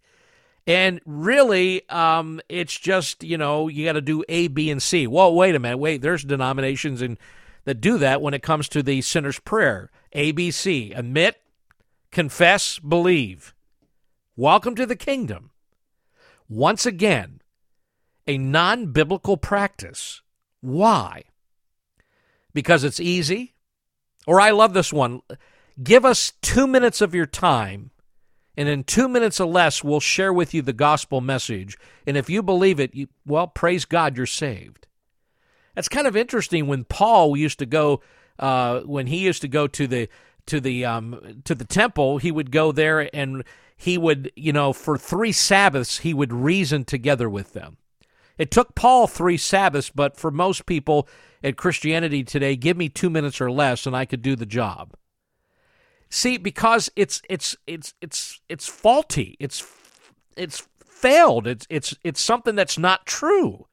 [0.67, 5.07] And really, um, it's just, you know, you got to do A, B, and C.
[5.07, 5.79] Well, wait a minute.
[5.79, 7.17] Wait, there's denominations in,
[7.65, 9.91] that do that when it comes to the sinner's prayer.
[10.13, 10.93] A, B, C.
[10.93, 11.41] Admit,
[12.11, 13.55] confess, believe.
[14.37, 15.51] Welcome to the kingdom.
[16.49, 17.41] Once again,
[18.27, 20.23] a non biblical practice.
[20.61, 21.25] Why?
[22.55, 23.55] Because it's easy.
[24.27, 25.21] Or I love this one.
[25.83, 27.91] Give us two minutes of your time,
[28.57, 31.77] and in two minutes or less, we'll share with you the gospel message.
[32.07, 34.87] And if you believe it, you, well, praise God, you're saved.
[35.75, 36.67] That's kind of interesting.
[36.67, 38.03] When Paul used to go,
[38.39, 40.09] uh, when he used to go to the
[40.47, 43.45] to the um, to the temple, he would go there and
[43.81, 47.79] he would, you know, for three Sabbaths, he would reason together with them.
[48.37, 51.09] It took Paul three Sabbaths, but for most people
[51.43, 54.93] in Christianity today, give me two minutes or less, and I could do the job.
[56.11, 59.39] See, because it's it's it's it's it's faulty.
[59.41, 59.67] It's
[60.37, 61.47] it's failed.
[61.47, 63.67] It's it's it's something that's not true.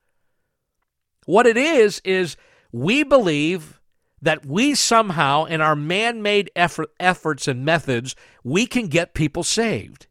[1.26, 2.38] What it is is
[2.72, 3.77] we believe
[4.22, 10.08] that we somehow in our man-made effort, efforts and methods we can get people saved.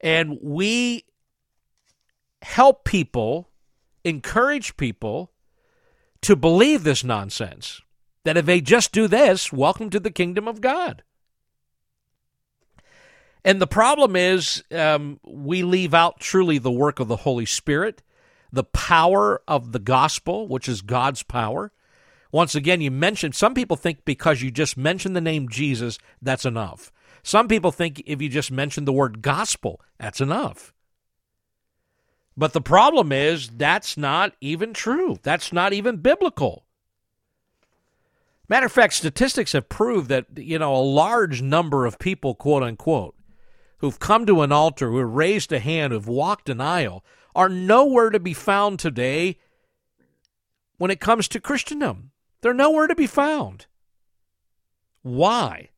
[0.00, 1.04] And we
[2.42, 3.50] help people,
[4.04, 5.32] encourage people
[6.22, 7.80] to believe this nonsense
[8.24, 11.02] that if they just do this, welcome to the kingdom of God.
[13.44, 18.02] And the problem is, um, we leave out truly the work of the Holy Spirit,
[18.50, 21.72] the power of the gospel, which is God's power.
[22.32, 26.44] Once again, you mentioned, some people think because you just mention the name Jesus, that's
[26.44, 26.92] enough.
[27.22, 30.72] Some people think if you just mention the word gospel, that's enough.
[32.36, 35.16] But the problem is, that's not even true.
[35.22, 36.66] That's not even biblical.
[38.48, 42.62] Matter of fact, statistics have proved that, you know, a large number of people, quote
[42.62, 43.16] unquote,
[43.78, 47.48] who've come to an altar, who have raised a hand, who've walked an aisle, are
[47.48, 49.38] nowhere to be found today
[50.78, 52.12] when it comes to Christendom.
[52.46, 53.66] They're nowhere to be found.
[55.02, 55.70] Why?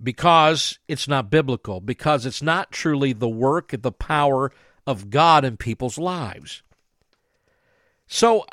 [0.00, 4.52] Because it's not biblical, because it's not truly the work the power
[4.86, 6.62] of God in people's lives.
[8.06, 8.46] So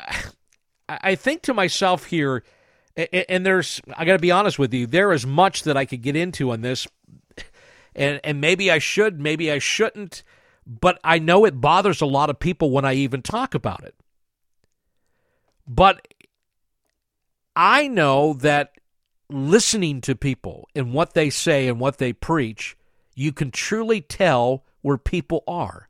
[0.90, 2.44] I think to myself here,
[2.98, 6.02] and there's I got to be honest with you, there is much that I could
[6.02, 6.88] get into on this,
[7.96, 10.24] and and maybe I should, maybe I shouldn't,
[10.66, 13.94] but I know it bothers a lot of people when I even talk about it.
[15.68, 16.08] But
[17.56, 18.72] I know that
[19.30, 22.78] listening to people and what they say and what they preach,
[23.16, 25.90] you can truly tell where people are.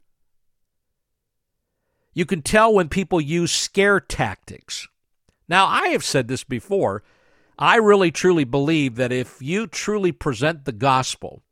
[2.13, 4.87] You can tell when people use scare tactics.
[5.47, 7.03] Now, I have said this before.
[7.57, 11.43] I really truly believe that if you truly present the gospel,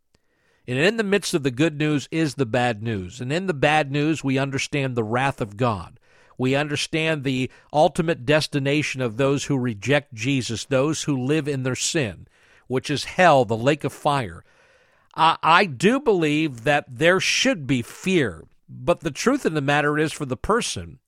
[0.67, 3.53] and in the midst of the good news is the bad news, and in the
[3.53, 5.98] bad news, we understand the wrath of God.
[6.39, 11.75] We understand the ultimate destination of those who reject Jesus, those who live in their
[11.75, 12.27] sin,
[12.65, 14.43] which is hell, the lake of fire.
[15.13, 19.97] I, I do believe that there should be fear but the truth of the matter
[19.97, 20.99] is, for the person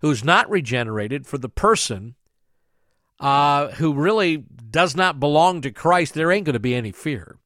[0.00, 2.14] who's not regenerated, for the person
[3.18, 7.38] uh, who really does not belong to Christ, there ain't going to be any fear.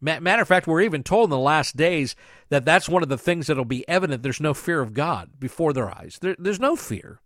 [0.00, 2.16] Matter of fact, we're even told in the last days
[2.48, 4.22] that that's one of the things that'll be evident.
[4.22, 6.18] There's no fear of God before their eyes.
[6.20, 7.20] There, there's no fear.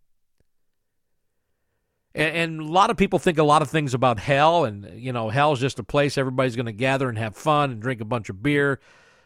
[2.17, 5.13] And, and, a lot of people think a lot of things about hell, and you
[5.13, 8.05] know, hell's just a place everybody's going to gather and have fun and drink a
[8.05, 8.81] bunch of beer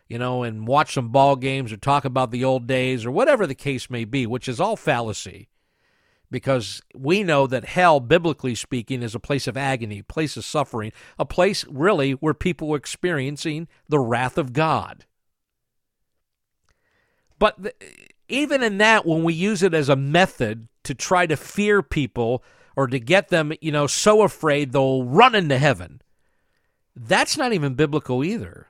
[0.09, 3.47] you know, and watch some ball games or talk about the old days or whatever
[3.47, 5.49] the case may be, which is all fallacy.
[6.31, 10.45] Because we know that hell, biblically speaking, is a place of agony, a place of
[10.45, 15.07] suffering, a place really where people are experiencing the wrath of God.
[17.39, 17.75] But
[18.29, 22.43] even in that, when we use it as a method to try to fear people
[22.77, 26.03] or to get them, you know, so afraid they'll run into heaven,
[26.95, 28.67] that's not even biblical either.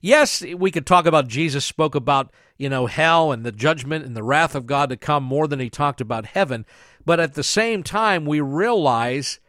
[0.00, 2.32] Yes, we could talk about Jesus spoke about,
[2.62, 5.58] you know, hell and the judgment and the wrath of God to come more than
[5.58, 6.64] he talked about heaven.
[7.04, 9.40] But at the same time, we realize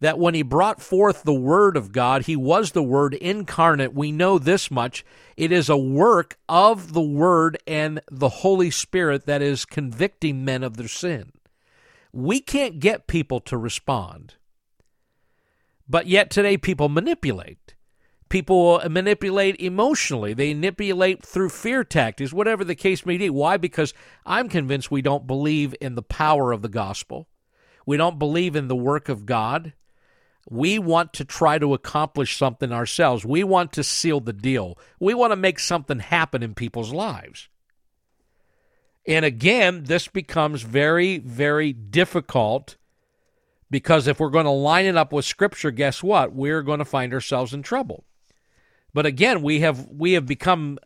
[0.00, 3.94] that when he brought forth the Word of God, he was the Word incarnate.
[3.94, 5.04] We know this much.
[5.36, 10.64] It is a work of the Word and the Holy Spirit that is convicting men
[10.64, 11.30] of their sin.
[12.12, 14.34] We can't get people to respond.
[15.88, 17.76] But yet today people manipulate.
[18.30, 20.32] People manipulate emotionally.
[20.32, 23.28] They manipulate through fear tactics, whatever the case may be.
[23.28, 23.56] Why?
[23.56, 23.92] Because
[24.24, 27.28] I'm convinced we don't believe in the power of the gospel.
[27.84, 29.72] We don't believe in the work of God.
[30.48, 33.24] We want to try to accomplish something ourselves.
[33.24, 34.78] We want to seal the deal.
[35.00, 37.48] We want to make something happen in people's lives.
[39.06, 42.76] And again, this becomes very, very difficult
[43.70, 46.32] because if we're going to line it up with Scripture, guess what?
[46.32, 48.04] We're going to find ourselves in trouble.
[48.92, 50.78] But again, we have we have become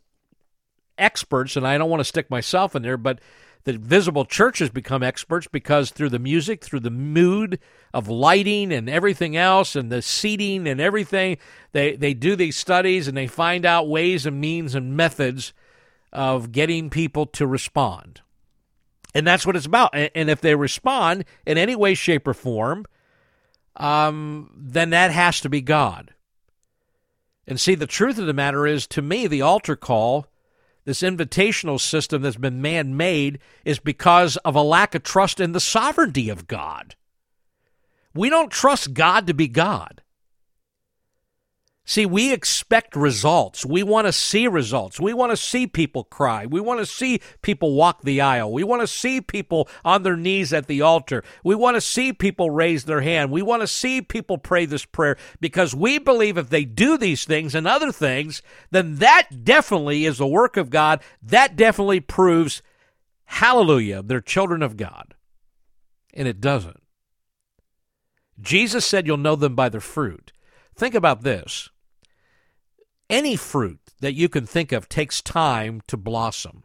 [0.99, 3.21] experts, and I don't want to stick myself in there, but
[3.65, 7.59] the visible church has become experts because through the music, through the mood
[7.95, 11.39] of lighting and everything else, and the seating and everything,
[11.73, 15.53] they they do these studies and they find out ways and means and methods
[16.13, 18.21] of getting people to respond.
[19.15, 19.95] And that's what it's about.
[19.95, 22.85] And if they respond in any way, shape, or form,
[23.77, 26.14] um, then that has to be God.
[27.47, 30.27] And see, the truth of the matter is, to me, the altar call,
[30.85, 35.53] this invitational system that's been man made, is because of a lack of trust in
[35.53, 36.95] the sovereignty of God.
[38.15, 40.03] We don't trust God to be God.
[41.87, 43.67] See, we expect results.
[43.67, 44.99] We want to see results.
[44.99, 46.47] We want to see people cry.
[46.47, 48.51] We want to see people walk the aisle.
[48.51, 51.23] We want to see people on their knees at the altar.
[51.45, 53.31] We want to see people raise their hand.
[53.31, 57.27] We want to see people pray this prayer because we believe if they do these
[57.27, 61.03] things and other things, then that definitely is the work of God.
[61.23, 62.63] That definitely proves,
[63.27, 65.15] hallelujah, they're children of God.
[66.15, 66.83] And it doesn't.
[68.41, 70.33] Jesus said you'll know them by their fruit.
[70.75, 71.69] Think about this
[73.09, 76.65] any fruit that you can think of takes time to blossom,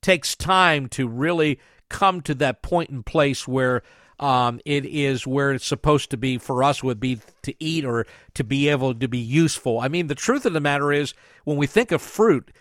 [0.00, 3.82] takes time to really come to that point and place where
[4.18, 8.06] um, it is where it's supposed to be for us would be to eat or
[8.34, 9.80] to be able to be useful.
[9.80, 11.12] I mean, the truth of the matter is,
[11.44, 12.52] when we think of fruit,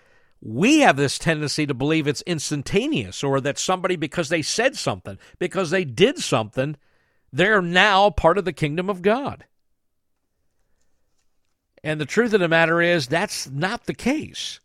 [0.42, 5.20] we have this tendency to believe it's instantaneous or that somebody, because they said something,
[5.38, 6.78] because they did something,
[7.32, 9.46] they're now part of the kingdom of God.
[11.84, 14.60] And the truth of the matter is, that's not the case.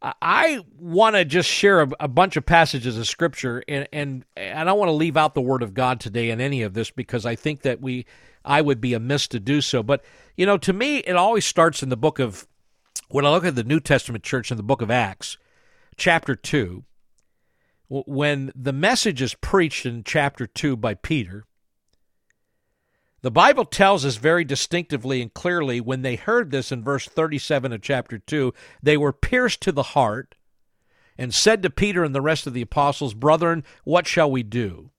[0.00, 4.78] I want to just share a, bunch of passages of scripture, and, and I don't
[4.78, 7.34] want to leave out the Word of God today in any of this because I
[7.34, 8.06] think that we,
[8.44, 9.82] I would be amiss to do so.
[9.82, 10.04] But
[10.36, 12.46] you know, to me, it always starts in the book of
[13.08, 15.36] when I look at the New Testament church in the book of Acts,
[15.96, 16.84] chapter two,
[17.88, 21.44] when the message is preached in chapter two by Peter,
[23.20, 27.72] the Bible tells us very distinctively and clearly when they heard this in verse 37
[27.72, 30.36] of chapter 2, they were pierced to the heart
[31.16, 34.90] and said to Peter and the rest of the apostles, Brethren, what shall we do?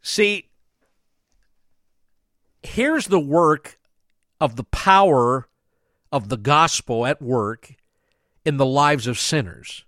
[0.00, 0.48] See,
[2.62, 3.78] here's the work
[4.40, 5.48] of the power
[6.10, 7.74] of the gospel at work
[8.44, 9.84] in the lives of sinners.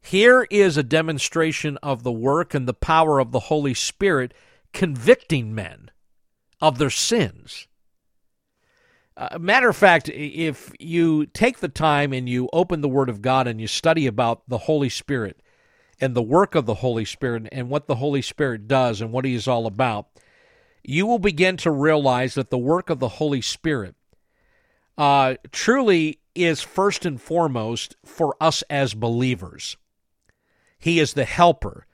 [0.00, 4.34] Here is a demonstration of the work and the power of the Holy Spirit
[4.72, 5.90] convicting men
[6.60, 7.66] of their sins.
[9.16, 13.20] Uh, matter of fact, if you take the time and you open the Word of
[13.20, 15.42] God and you study about the Holy Spirit
[16.00, 19.24] and the work of the Holy Spirit and what the Holy Spirit does and what
[19.24, 20.08] He is all about,
[20.82, 23.94] you will begin to realize that the work of the Holy Spirit
[24.96, 29.76] uh, truly is first and foremost for us as believers.
[30.78, 31.86] He is the helper.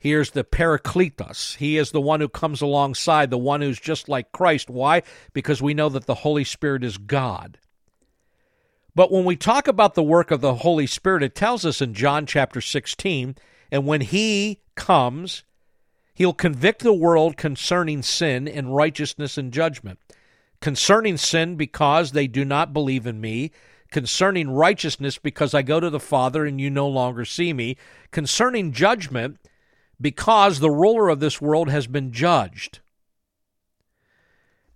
[0.00, 1.56] He is the Parakletos.
[1.56, 4.70] He is the one who comes alongside, the one who's just like Christ.
[4.70, 5.02] Why?
[5.34, 7.58] Because we know that the Holy Spirit is God.
[8.94, 11.92] But when we talk about the work of the Holy Spirit, it tells us in
[11.92, 13.36] John chapter 16,
[13.70, 15.44] and when He comes,
[16.14, 19.98] He'll convict the world concerning sin and righteousness and judgment.
[20.60, 23.52] Concerning sin, because they do not believe in me.
[23.90, 27.76] Concerning righteousness, because I go to the Father and you no longer see me.
[28.10, 29.38] Concerning judgment,
[30.00, 32.80] because the ruler of this world has been judged.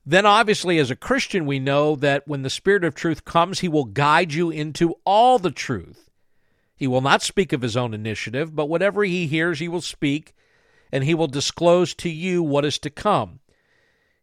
[0.06, 3.68] Then, obviously, as a Christian, we know that when the Spirit of truth comes, he
[3.68, 6.10] will guide you into all the truth.
[6.76, 10.34] He will not speak of his own initiative, but whatever he hears, he will speak,
[10.92, 13.40] and he will disclose to you what is to come.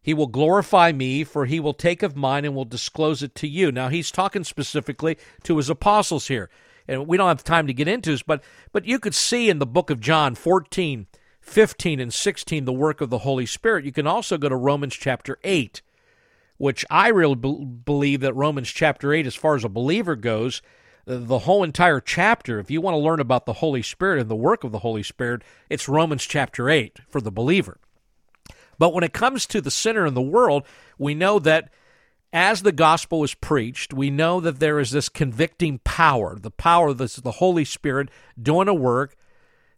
[0.00, 3.48] He will glorify me, for he will take of mine and will disclose it to
[3.48, 3.72] you.
[3.72, 6.48] Now, he's talking specifically to his apostles here.
[6.88, 9.58] And we don't have time to get into this, but, but you could see in
[9.58, 11.06] the book of John 14,
[11.40, 13.84] 15, and 16 the work of the Holy Spirit.
[13.84, 15.82] You can also go to Romans chapter 8,
[16.56, 20.62] which I really be- believe that Romans chapter 8, as far as a believer goes,
[21.04, 24.36] the whole entire chapter, if you want to learn about the Holy Spirit and the
[24.36, 27.78] work of the Holy Spirit, it's Romans chapter 8 for the believer.
[28.78, 30.64] But when it comes to the sinner in the world,
[30.98, 31.70] we know that
[32.32, 36.88] as the gospel is preached, we know that there is this convicting power, the power
[36.88, 38.08] of the Holy Spirit
[38.40, 39.16] doing a work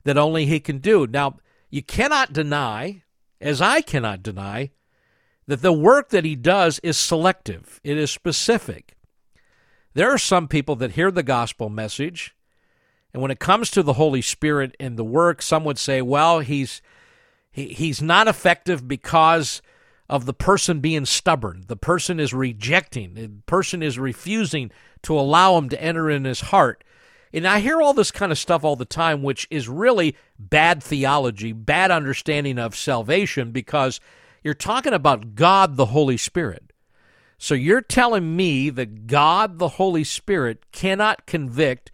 [0.05, 1.07] that only He can do.
[1.07, 1.39] Now,
[1.71, 3.03] you cannot deny,
[3.41, 4.71] as I cannot deny,
[5.47, 8.95] that the work that He does is selective, it is specific.
[9.95, 12.35] There are some people that hear the gospel message,
[13.13, 16.41] and when it comes to the Holy Spirit and the work, some would say, well,
[16.41, 16.83] he's
[17.53, 19.63] he, he's not effective because
[20.09, 21.65] of the person being stubborn.
[21.67, 23.15] The person is rejecting.
[23.15, 24.71] The person is refusing
[25.03, 26.85] to allow him to enter in his heart.
[27.33, 30.83] And I hear all this kind of stuff all the time, which is really bad
[30.83, 33.99] theology, bad understanding of salvation, because
[34.43, 36.73] you're talking about God the Holy Spirit.
[37.39, 41.91] So you're telling me that God, the Holy Spirit, cannot convict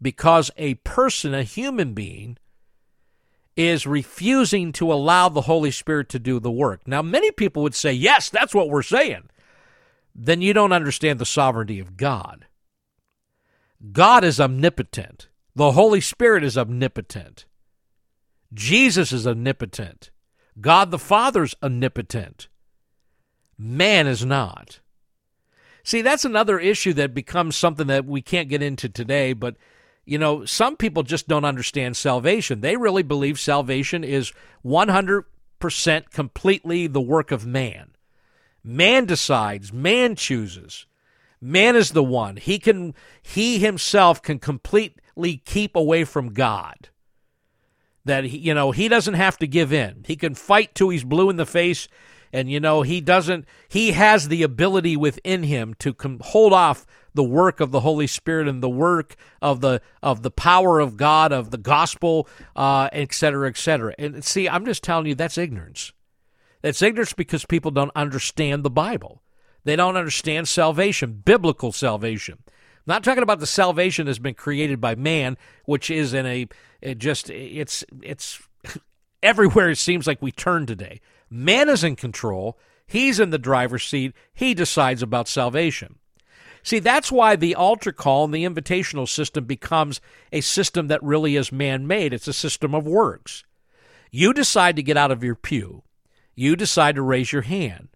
[0.00, 2.38] because a person, a human being,
[3.56, 6.86] is refusing to allow the Holy Spirit to do the work.
[6.86, 9.28] Now, many people would say, yes, that's what we're saying.
[10.14, 12.46] Then you don't understand the sovereignty of God.
[13.92, 17.44] God is omnipotent, the Holy Spirit is omnipotent,
[18.52, 20.10] Jesus is omnipotent,
[20.60, 22.48] God the Father's omnipotent.
[23.58, 24.80] Man is not.
[25.82, 29.56] See, that's another issue that becomes something that we can't get into today, but
[30.04, 32.60] you know, some people just don't understand salvation.
[32.60, 34.32] They really believe salvation is
[34.64, 35.24] 100%
[36.10, 37.90] completely the work of man.
[38.62, 40.86] Man decides, man chooses.
[41.40, 42.36] Man is the one.
[42.36, 46.88] He can he himself can completely keep away from God.
[48.06, 50.04] That he, you know, he doesn't have to give in.
[50.06, 51.88] He can fight till he's blue in the face
[52.34, 56.84] and you know he doesn't he has the ability within him to com- hold off
[57.14, 60.96] the work of the Holy Spirit and the work of the of the power of
[60.96, 63.94] God of the gospel, uh, et cetera, et cetera.
[63.98, 65.92] And see, I'm just telling you that's ignorance.
[66.62, 69.22] That's ignorance because people don't understand the Bible.
[69.64, 72.38] They don't understand salvation, biblical salvation.
[72.46, 72.52] I'm
[72.86, 76.48] not talking about the salvation that's been created by man, which is in a
[76.82, 78.42] it just it's it's
[79.22, 81.00] everywhere it seems like we turn today.
[81.30, 82.58] Man is in control.
[82.86, 84.12] He's in the driver's seat.
[84.34, 85.96] He decides about salvation.
[86.64, 90.00] See, that's why the altar call and the invitational system becomes
[90.32, 92.14] a system that really is man made.
[92.14, 93.44] It's a system of works.
[94.10, 95.82] You decide to get out of your pew.
[96.34, 97.88] You decide to raise your hand.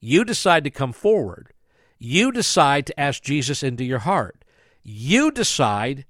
[0.00, 1.52] You decide to come forward.
[1.98, 4.44] You decide to ask Jesus into your heart.
[4.84, 6.04] You decide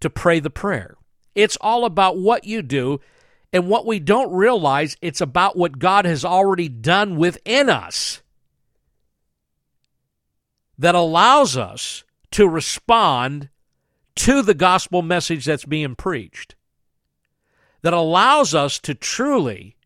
[0.00, 0.96] to pray the prayer.
[1.34, 3.00] It's all about what you do
[3.54, 8.20] and what we don't realize, it's about what God has already done within us
[10.78, 13.48] that allows us to respond
[14.16, 16.54] to the gospel message that's being preached,
[17.82, 19.76] that allows us to truly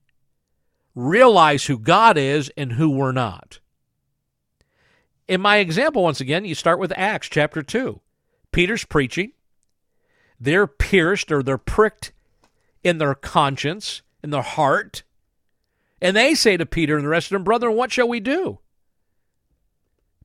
[0.94, 3.60] realize who God is and who we're not.
[5.28, 8.00] In my example, once again, you start with Acts chapter 2.
[8.50, 9.32] Peter's preaching.
[10.40, 12.12] They're pierced or they're pricked
[12.82, 15.02] in their conscience, in their heart.
[16.00, 18.58] And they say to Peter and the rest of them, Brother, what shall we do?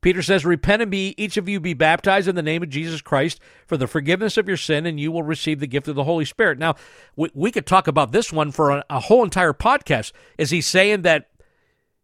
[0.04, 3.02] Peter says, Repent and be each of you be baptized in the name of Jesus
[3.02, 6.04] Christ for the forgiveness of your sin, and you will receive the gift of the
[6.04, 6.60] Holy Spirit.
[6.60, 6.76] Now,
[7.16, 10.12] we, we could talk about this one for a, a whole entire podcast.
[10.38, 11.30] Is he saying that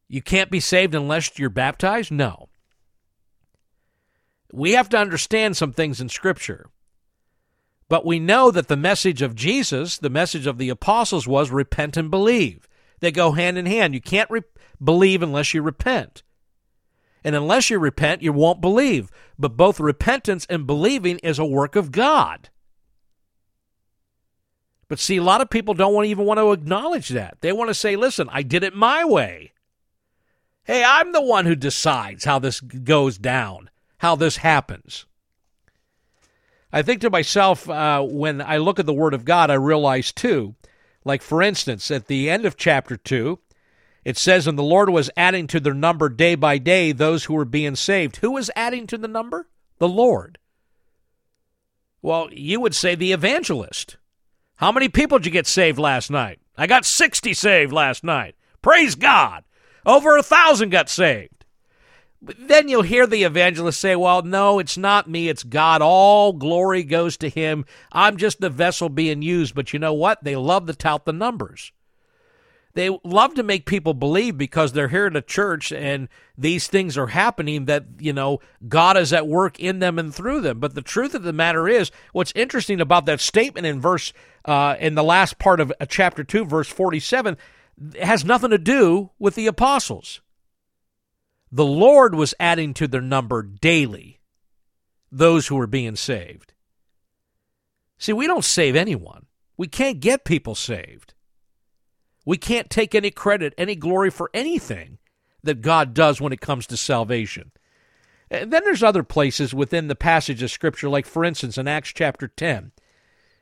[0.07, 2.09] you can't be saved unless you're baptized?
[2.09, 2.47] No.
[4.53, 6.67] We have to understand some things in Scripture.
[7.89, 11.97] But we know that the message of Jesus, the message of the apostles was repent
[11.97, 12.65] and believe.
[13.01, 13.93] They go hand in hand.
[13.93, 14.41] You can't re-
[14.81, 16.23] believe unless you repent.
[17.23, 19.11] And unless you repent, you won't believe.
[19.37, 22.49] But both repentance and believing is a work of God.
[24.87, 27.37] But see, a lot of people don't even want to acknowledge that.
[27.41, 29.53] They want to say, listen, I did it my way.
[30.63, 35.05] Hey, I'm the one who decides how this goes down, how this happens.
[36.71, 40.11] I think to myself, uh, when I look at the Word of God, I realize
[40.11, 40.55] too,
[41.03, 43.39] like for instance, at the end of chapter 2,
[44.03, 47.33] it says, And the Lord was adding to their number day by day those who
[47.33, 48.17] were being saved.
[48.17, 49.49] Who was adding to the number?
[49.77, 50.37] The Lord.
[52.01, 53.97] Well, you would say the evangelist.
[54.55, 56.39] How many people did you get saved last night?
[56.57, 58.35] I got 60 saved last night.
[58.61, 59.43] Praise God.
[59.85, 61.45] Over a thousand got saved.
[62.21, 65.81] But then you'll hear the evangelist say, Well, no, it's not me, it's God.
[65.81, 67.65] All glory goes to Him.
[67.91, 69.55] I'm just the vessel being used.
[69.55, 70.23] But you know what?
[70.23, 71.71] They love to tout the numbers.
[72.79, 76.07] They love to make people believe because they're here at a church and
[76.37, 80.39] these things are happening that, you know, God is at work in them and through
[80.39, 80.61] them.
[80.61, 84.13] But the truth of the matter is, what's interesting about that statement in verse,
[84.45, 87.35] uh, in the last part of uh, chapter 2, verse 47,
[88.01, 90.21] has nothing to do with the apostles.
[91.51, 94.21] The Lord was adding to their number daily
[95.11, 96.53] those who were being saved.
[97.97, 99.25] See, we don't save anyone.
[99.57, 101.13] We can't get people saved.
[102.29, 104.99] We can't take any credit, any glory for anything
[105.41, 107.51] that God does when it comes to salvation.
[108.29, 111.89] And then there's other places within the passage of Scripture, like for instance in Acts
[111.91, 112.71] chapter 10.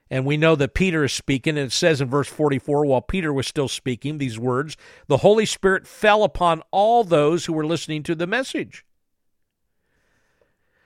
[0.09, 3.33] And we know that Peter is speaking, and it says in verse 44 while Peter
[3.33, 4.77] was still speaking these words,
[5.07, 8.85] the Holy Spirit fell upon all those who were listening to the message.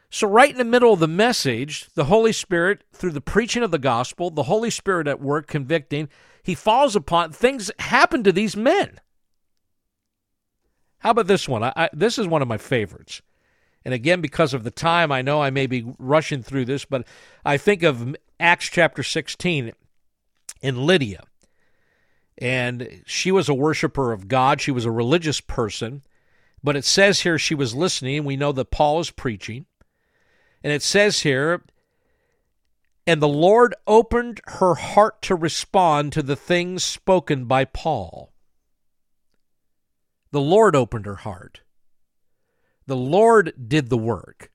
[0.09, 3.69] So, right in the middle of the message, the Holy Spirit, through the preaching of
[3.69, 6.09] the gospel, the Holy Spirit at work convicting,
[6.43, 8.99] he falls upon things happen to these men.
[10.99, 11.63] How about this one?
[11.63, 13.21] I, I, this is one of my favorites.
[13.83, 17.07] And again, because of the time, I know I may be rushing through this, but
[17.43, 19.71] I think of Acts chapter 16
[20.61, 21.23] in Lydia.
[22.37, 26.03] And she was a worshiper of God, she was a religious person.
[26.63, 28.23] But it says here she was listening.
[28.23, 29.65] We know that Paul is preaching.
[30.63, 31.63] And it says here
[33.07, 38.31] and the Lord opened her heart to respond to the things spoken by Paul.
[40.31, 41.61] The Lord opened her heart.
[42.85, 44.51] The Lord did the work.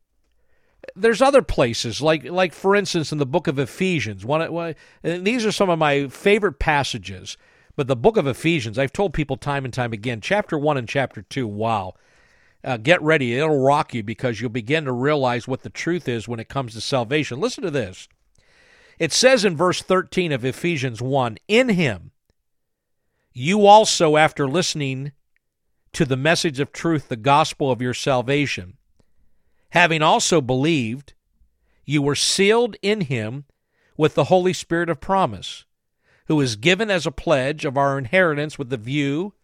[0.94, 4.24] There's other places, like like for instance in the book of Ephesians.
[4.24, 7.36] One, and these are some of my favorite passages.
[7.74, 10.88] But the book of Ephesians, I've told people time and time again, chapter one and
[10.88, 11.47] chapter two.
[11.47, 11.94] Wow,
[12.64, 16.28] uh, get ready; it'll rock you because you'll begin to realize what the truth is
[16.28, 17.40] when it comes to salvation.
[17.40, 18.09] Listen to this.
[18.99, 22.12] It says in verse 13 of Ephesians 1 In him,
[23.32, 25.12] you also, after listening
[25.92, 28.78] to the message of truth, the gospel of your salvation,
[29.70, 31.12] having also believed,
[31.84, 33.44] you were sealed in him
[33.97, 35.66] with the Holy Spirit of promise,
[36.28, 39.34] who is given as a pledge of our inheritance with the view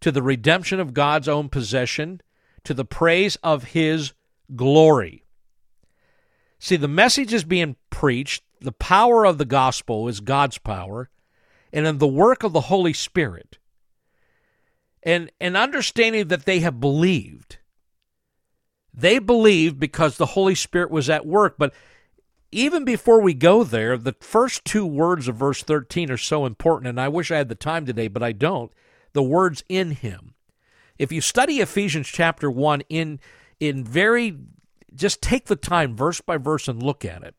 [0.00, 2.20] to the redemption of God's own possession,
[2.62, 4.12] to the praise of his
[4.54, 5.25] glory.
[6.58, 11.10] See, the message is being preached the power of the gospel is God's power,
[11.72, 13.58] and in the work of the Holy Spirit.
[15.02, 17.58] And, and understanding that they have believed.
[18.92, 21.56] They believed because the Holy Spirit was at work.
[21.58, 21.72] But
[22.50, 26.88] even before we go there, the first two words of verse 13 are so important,
[26.88, 28.72] and I wish I had the time today, but I don't.
[29.12, 30.34] The words in him.
[30.98, 33.20] If you study Ephesians chapter 1 in
[33.60, 34.36] in very
[34.96, 37.34] just take the time verse by verse and look at it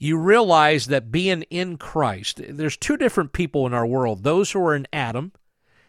[0.00, 4.64] you realize that being in Christ, there's two different people in our world those who
[4.64, 5.32] are in Adam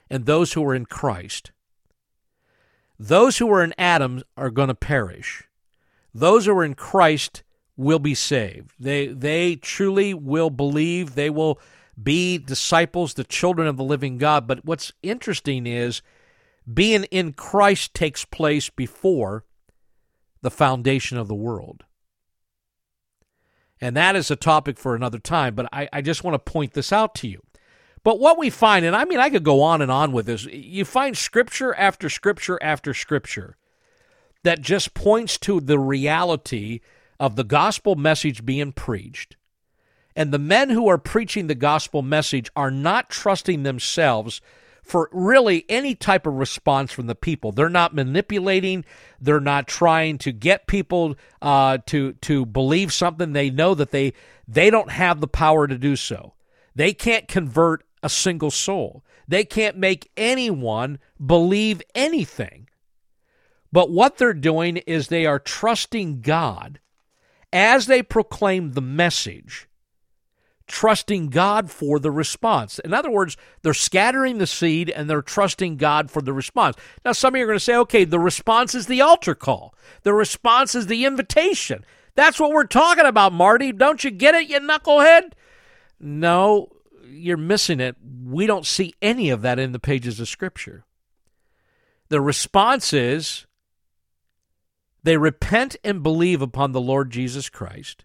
[0.09, 1.51] and those who are in Christ.
[2.99, 5.45] Those who are in Adam are going to perish.
[6.13, 7.43] Those who are in Christ
[7.77, 8.73] will be saved.
[8.77, 11.15] They they truly will believe.
[11.15, 11.59] They will
[12.01, 14.45] be disciples, the children of the living God.
[14.45, 16.01] But what's interesting is
[16.71, 19.45] being in Christ takes place before
[20.41, 21.83] the foundation of the world.
[23.79, 26.73] And that is a topic for another time, but I, I just want to point
[26.73, 27.41] this out to you.
[28.03, 30.45] But what we find, and I mean, I could go on and on with this,
[30.45, 33.57] you find scripture after scripture after scripture
[34.43, 36.81] that just points to the reality
[37.19, 39.35] of the gospel message being preached.
[40.15, 44.41] And the men who are preaching the gospel message are not trusting themselves
[44.91, 47.53] for really any type of response from the people.
[47.53, 48.83] They're not manipulating.
[49.21, 53.31] They're not trying to get people uh, to to believe something.
[53.31, 54.11] They know that they
[54.49, 56.33] they don't have the power to do so.
[56.75, 59.05] They can't convert a single soul.
[59.29, 62.67] They can't make anyone believe anything.
[63.71, 66.81] But what they're doing is they are trusting God
[67.53, 69.69] as they proclaim the message
[70.71, 72.79] trusting God for the response.
[72.79, 76.77] In other words, they're scattering the seed and they're trusting God for the response.
[77.03, 79.75] Now, some of you are going to say, okay, the response is the altar call,
[80.03, 81.85] the response is the invitation.
[82.15, 83.71] That's what we're talking about, Marty.
[83.71, 85.31] Don't you get it, you knucklehead?
[85.99, 86.69] No,
[87.05, 87.95] you're missing it.
[88.25, 90.83] We don't see any of that in the pages of Scripture.
[92.09, 93.45] The response is
[95.03, 98.03] they repent and believe upon the Lord Jesus Christ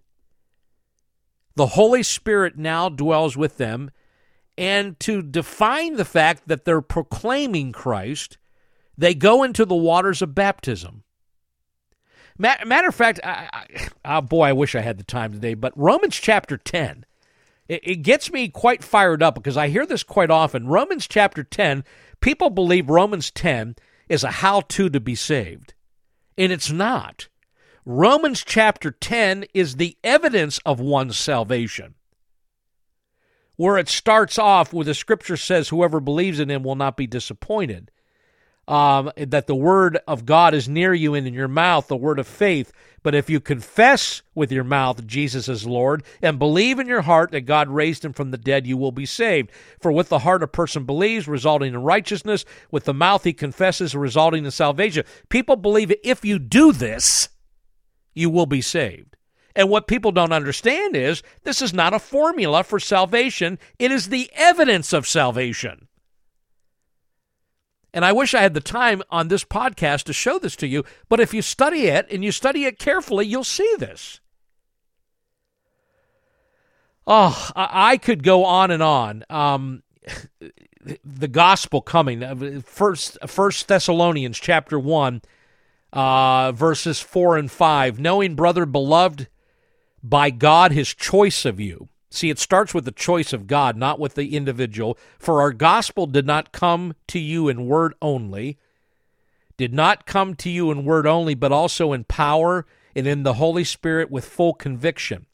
[1.57, 3.91] the Holy Spirit now dwells with them.
[4.59, 8.39] And to define the fact that they're proclaiming Christ,
[8.97, 11.03] they go into the waters of baptism.
[12.39, 15.73] Matter of fact, I, I, oh boy, I wish I had the time today, but
[15.77, 17.07] Romans chapter 10,
[17.67, 20.69] it, it gets me quite fired up because I hear this quite often.
[20.69, 21.83] Romans chapter 10,
[22.21, 23.77] people believe Romans 10
[24.09, 25.73] is a how to to be saved,
[26.37, 27.29] and it's not.
[27.89, 31.95] Romans chapter 10 is the evidence of one's salvation.
[33.55, 37.07] Where it starts off with the scripture says, Whoever believes in him will not be
[37.07, 37.93] disappointed.
[38.67, 42.19] Um, that the word of God is near you and in your mouth, the word
[42.19, 42.73] of faith.
[43.05, 47.31] But if you confess with your mouth Jesus is Lord and believe in your heart
[47.31, 49.53] that God raised him from the dead, you will be saved.
[49.81, 52.45] For with the heart a person believes, resulting in righteousness.
[52.73, 55.05] With the mouth he confesses, resulting in salvation.
[55.29, 57.29] People believe if you do this,
[58.17, 59.17] you will be saved.
[59.55, 64.09] And what people don't understand is this is not a formula for salvation, it is
[64.09, 65.89] the evidence of salvation.
[67.95, 70.85] And I wish I had the time on this podcast to show this to you,
[71.09, 74.21] but if you study it and you study it carefully, you'll see this.
[77.07, 79.25] Oh, I could go on and on.
[79.31, 79.83] Um,
[81.05, 82.63] the gospel coming.
[82.63, 85.23] First, First Thessalonians chapter one
[85.97, 87.99] uh, verses 4 and 5.
[87.99, 89.29] Knowing, brother, beloved
[90.03, 91.89] by God, his choice of you.
[92.11, 94.99] See, it starts with the choice of God, not with the individual.
[95.19, 98.59] For our gospel did not come to you in word only,
[99.57, 103.35] did not come to you in word only, but also in power and in the
[103.35, 105.27] Holy Spirit with full conviction.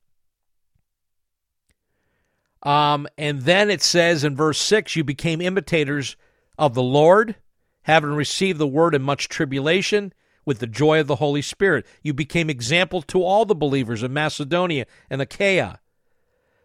[2.62, 6.16] Um, and then it says in verse 6 you became imitators
[6.56, 7.34] of the Lord,
[7.82, 10.12] having received the word in much tribulation
[10.44, 11.86] with the joy of the Holy Spirit.
[12.02, 15.80] You became example to all the believers in Macedonia and Achaia.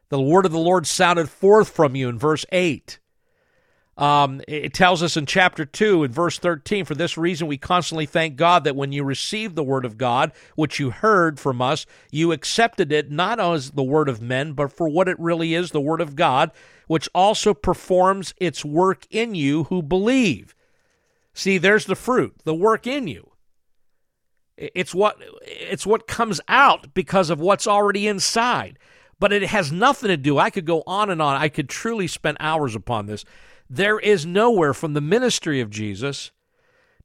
[0.10, 3.00] The word of the Lord sounded forth from you in verse 8.
[3.98, 8.06] Um, it tells us in chapter 2, in verse 13, for this reason we constantly
[8.06, 11.88] thank God that when you received the word of God, which you heard from us,
[12.12, 15.72] you accepted it not as the word of men, but for what it really is,
[15.72, 16.52] the word of God,
[16.86, 20.54] which also performs its work in you who believe.
[21.34, 23.32] See, there's the fruit, the work in you.
[24.58, 28.80] It's what it's what comes out because of what's already inside.
[29.20, 30.38] But it has nothing to do.
[30.38, 31.36] I could go on and on.
[31.36, 33.26] I could truly spend hours upon this.
[33.70, 36.32] There is nowhere from the ministry of Jesus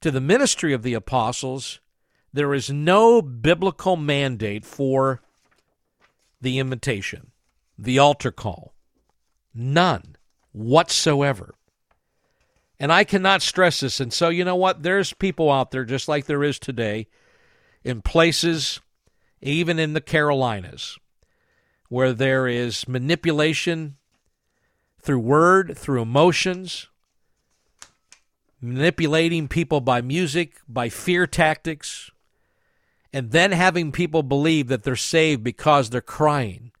[0.03, 1.79] to the ministry of the apostles,
[2.33, 5.21] there is no biblical mandate for
[6.41, 7.31] the invitation,
[7.77, 8.73] the altar call.
[9.53, 10.17] None
[10.51, 11.55] whatsoever.
[12.81, 14.01] And I cannot stress this.
[14.01, 14.83] And so, you know what?
[14.83, 17.07] There's people out there, just like there is today,
[17.83, 18.79] in places,
[19.41, 20.97] even in the Carolinas,
[21.89, 23.97] where there is manipulation
[25.01, 26.87] through word, through emotions,
[28.61, 32.09] manipulating people by music, by fear tactics,
[33.11, 36.71] and then having people believe that they're saved because they're crying,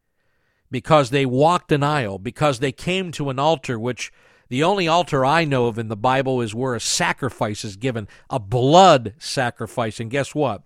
[0.71, 4.11] because they walked an aisle, because they came to an altar, which
[4.47, 8.07] the only altar I know of in the Bible is where a sacrifice is given,
[8.29, 9.99] a blood sacrifice.
[9.99, 10.63] And guess what?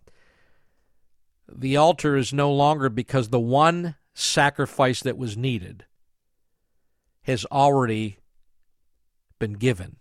[1.51, 5.85] The altar is no longer because the one sacrifice that was needed
[7.23, 8.19] has already
[9.39, 9.97] been given,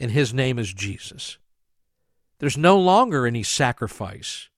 [0.00, 1.38] and his name is Jesus.
[2.38, 4.48] There's no longer any sacrifice.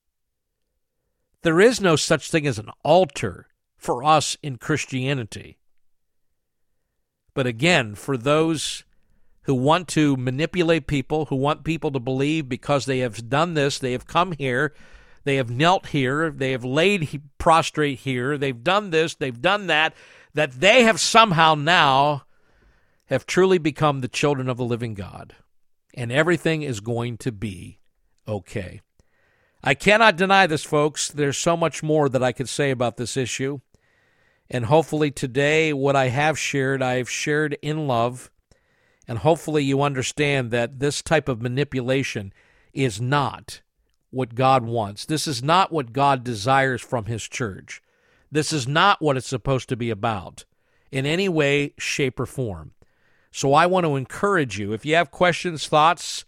[1.43, 5.59] There is no such thing as an altar for us in Christianity.
[7.35, 8.83] But again, for those
[9.43, 13.79] who want to manipulate people, who want people to believe because they have done this,
[13.79, 14.75] they have come here,
[15.29, 19.93] they have knelt here, they have laid prostrate here, they've done this, they've done that,
[20.33, 22.23] that they have somehow now
[23.07, 25.37] have truly become the children of the living God.
[25.93, 27.79] And everything is going to be
[28.27, 28.81] okay.
[29.63, 31.09] I cannot deny this, folks.
[31.09, 33.61] There's so much more that I could say about this issue.
[34.49, 38.31] And hopefully today, what I have shared, I've shared in love.
[39.07, 42.33] And hopefully you understand that this type of manipulation
[42.73, 43.61] is not
[44.11, 45.05] what God wants.
[45.05, 47.83] This is not what God desires from His church.
[48.31, 50.45] This is not what it's supposed to be about
[50.91, 52.73] in any way, shape, or form.
[53.31, 54.73] So I want to encourage you.
[54.73, 56.25] If you have questions, thoughts,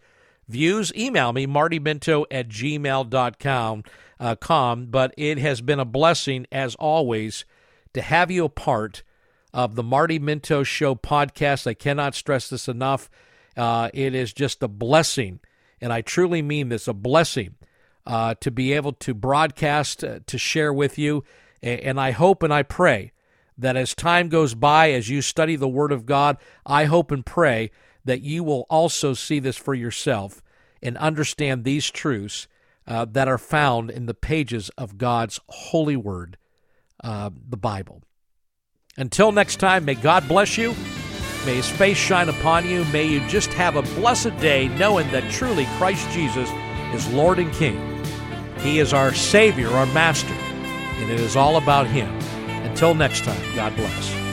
[0.48, 3.84] views, email me, martyminto at gmail.com.
[4.18, 7.46] Uh, com, but it has been a blessing, as always,
[7.94, 9.02] to have you a part
[9.54, 11.66] of the Marty Minto Show podcast.
[11.66, 13.08] I cannot stress this enough.
[13.56, 15.40] Uh, it is just a blessing,
[15.80, 17.54] and I truly mean this a blessing
[18.06, 21.24] uh, to be able to broadcast, uh, to share with you.
[21.62, 23.12] And I hope and I pray
[23.58, 27.24] that as time goes by, as you study the Word of God, I hope and
[27.24, 27.70] pray
[28.04, 30.42] that you will also see this for yourself
[30.82, 32.48] and understand these truths
[32.86, 36.38] uh, that are found in the pages of God's holy word,
[37.04, 38.02] uh, the Bible.
[38.96, 40.74] Until next time, may God bless you.
[41.46, 42.84] May his face shine upon you.
[42.86, 46.50] May you just have a blessed day knowing that truly Christ Jesus
[46.94, 48.04] is Lord and King.
[48.60, 52.14] He is our Savior, our Master, and it is all about him.
[52.64, 54.29] Until next time, God bless.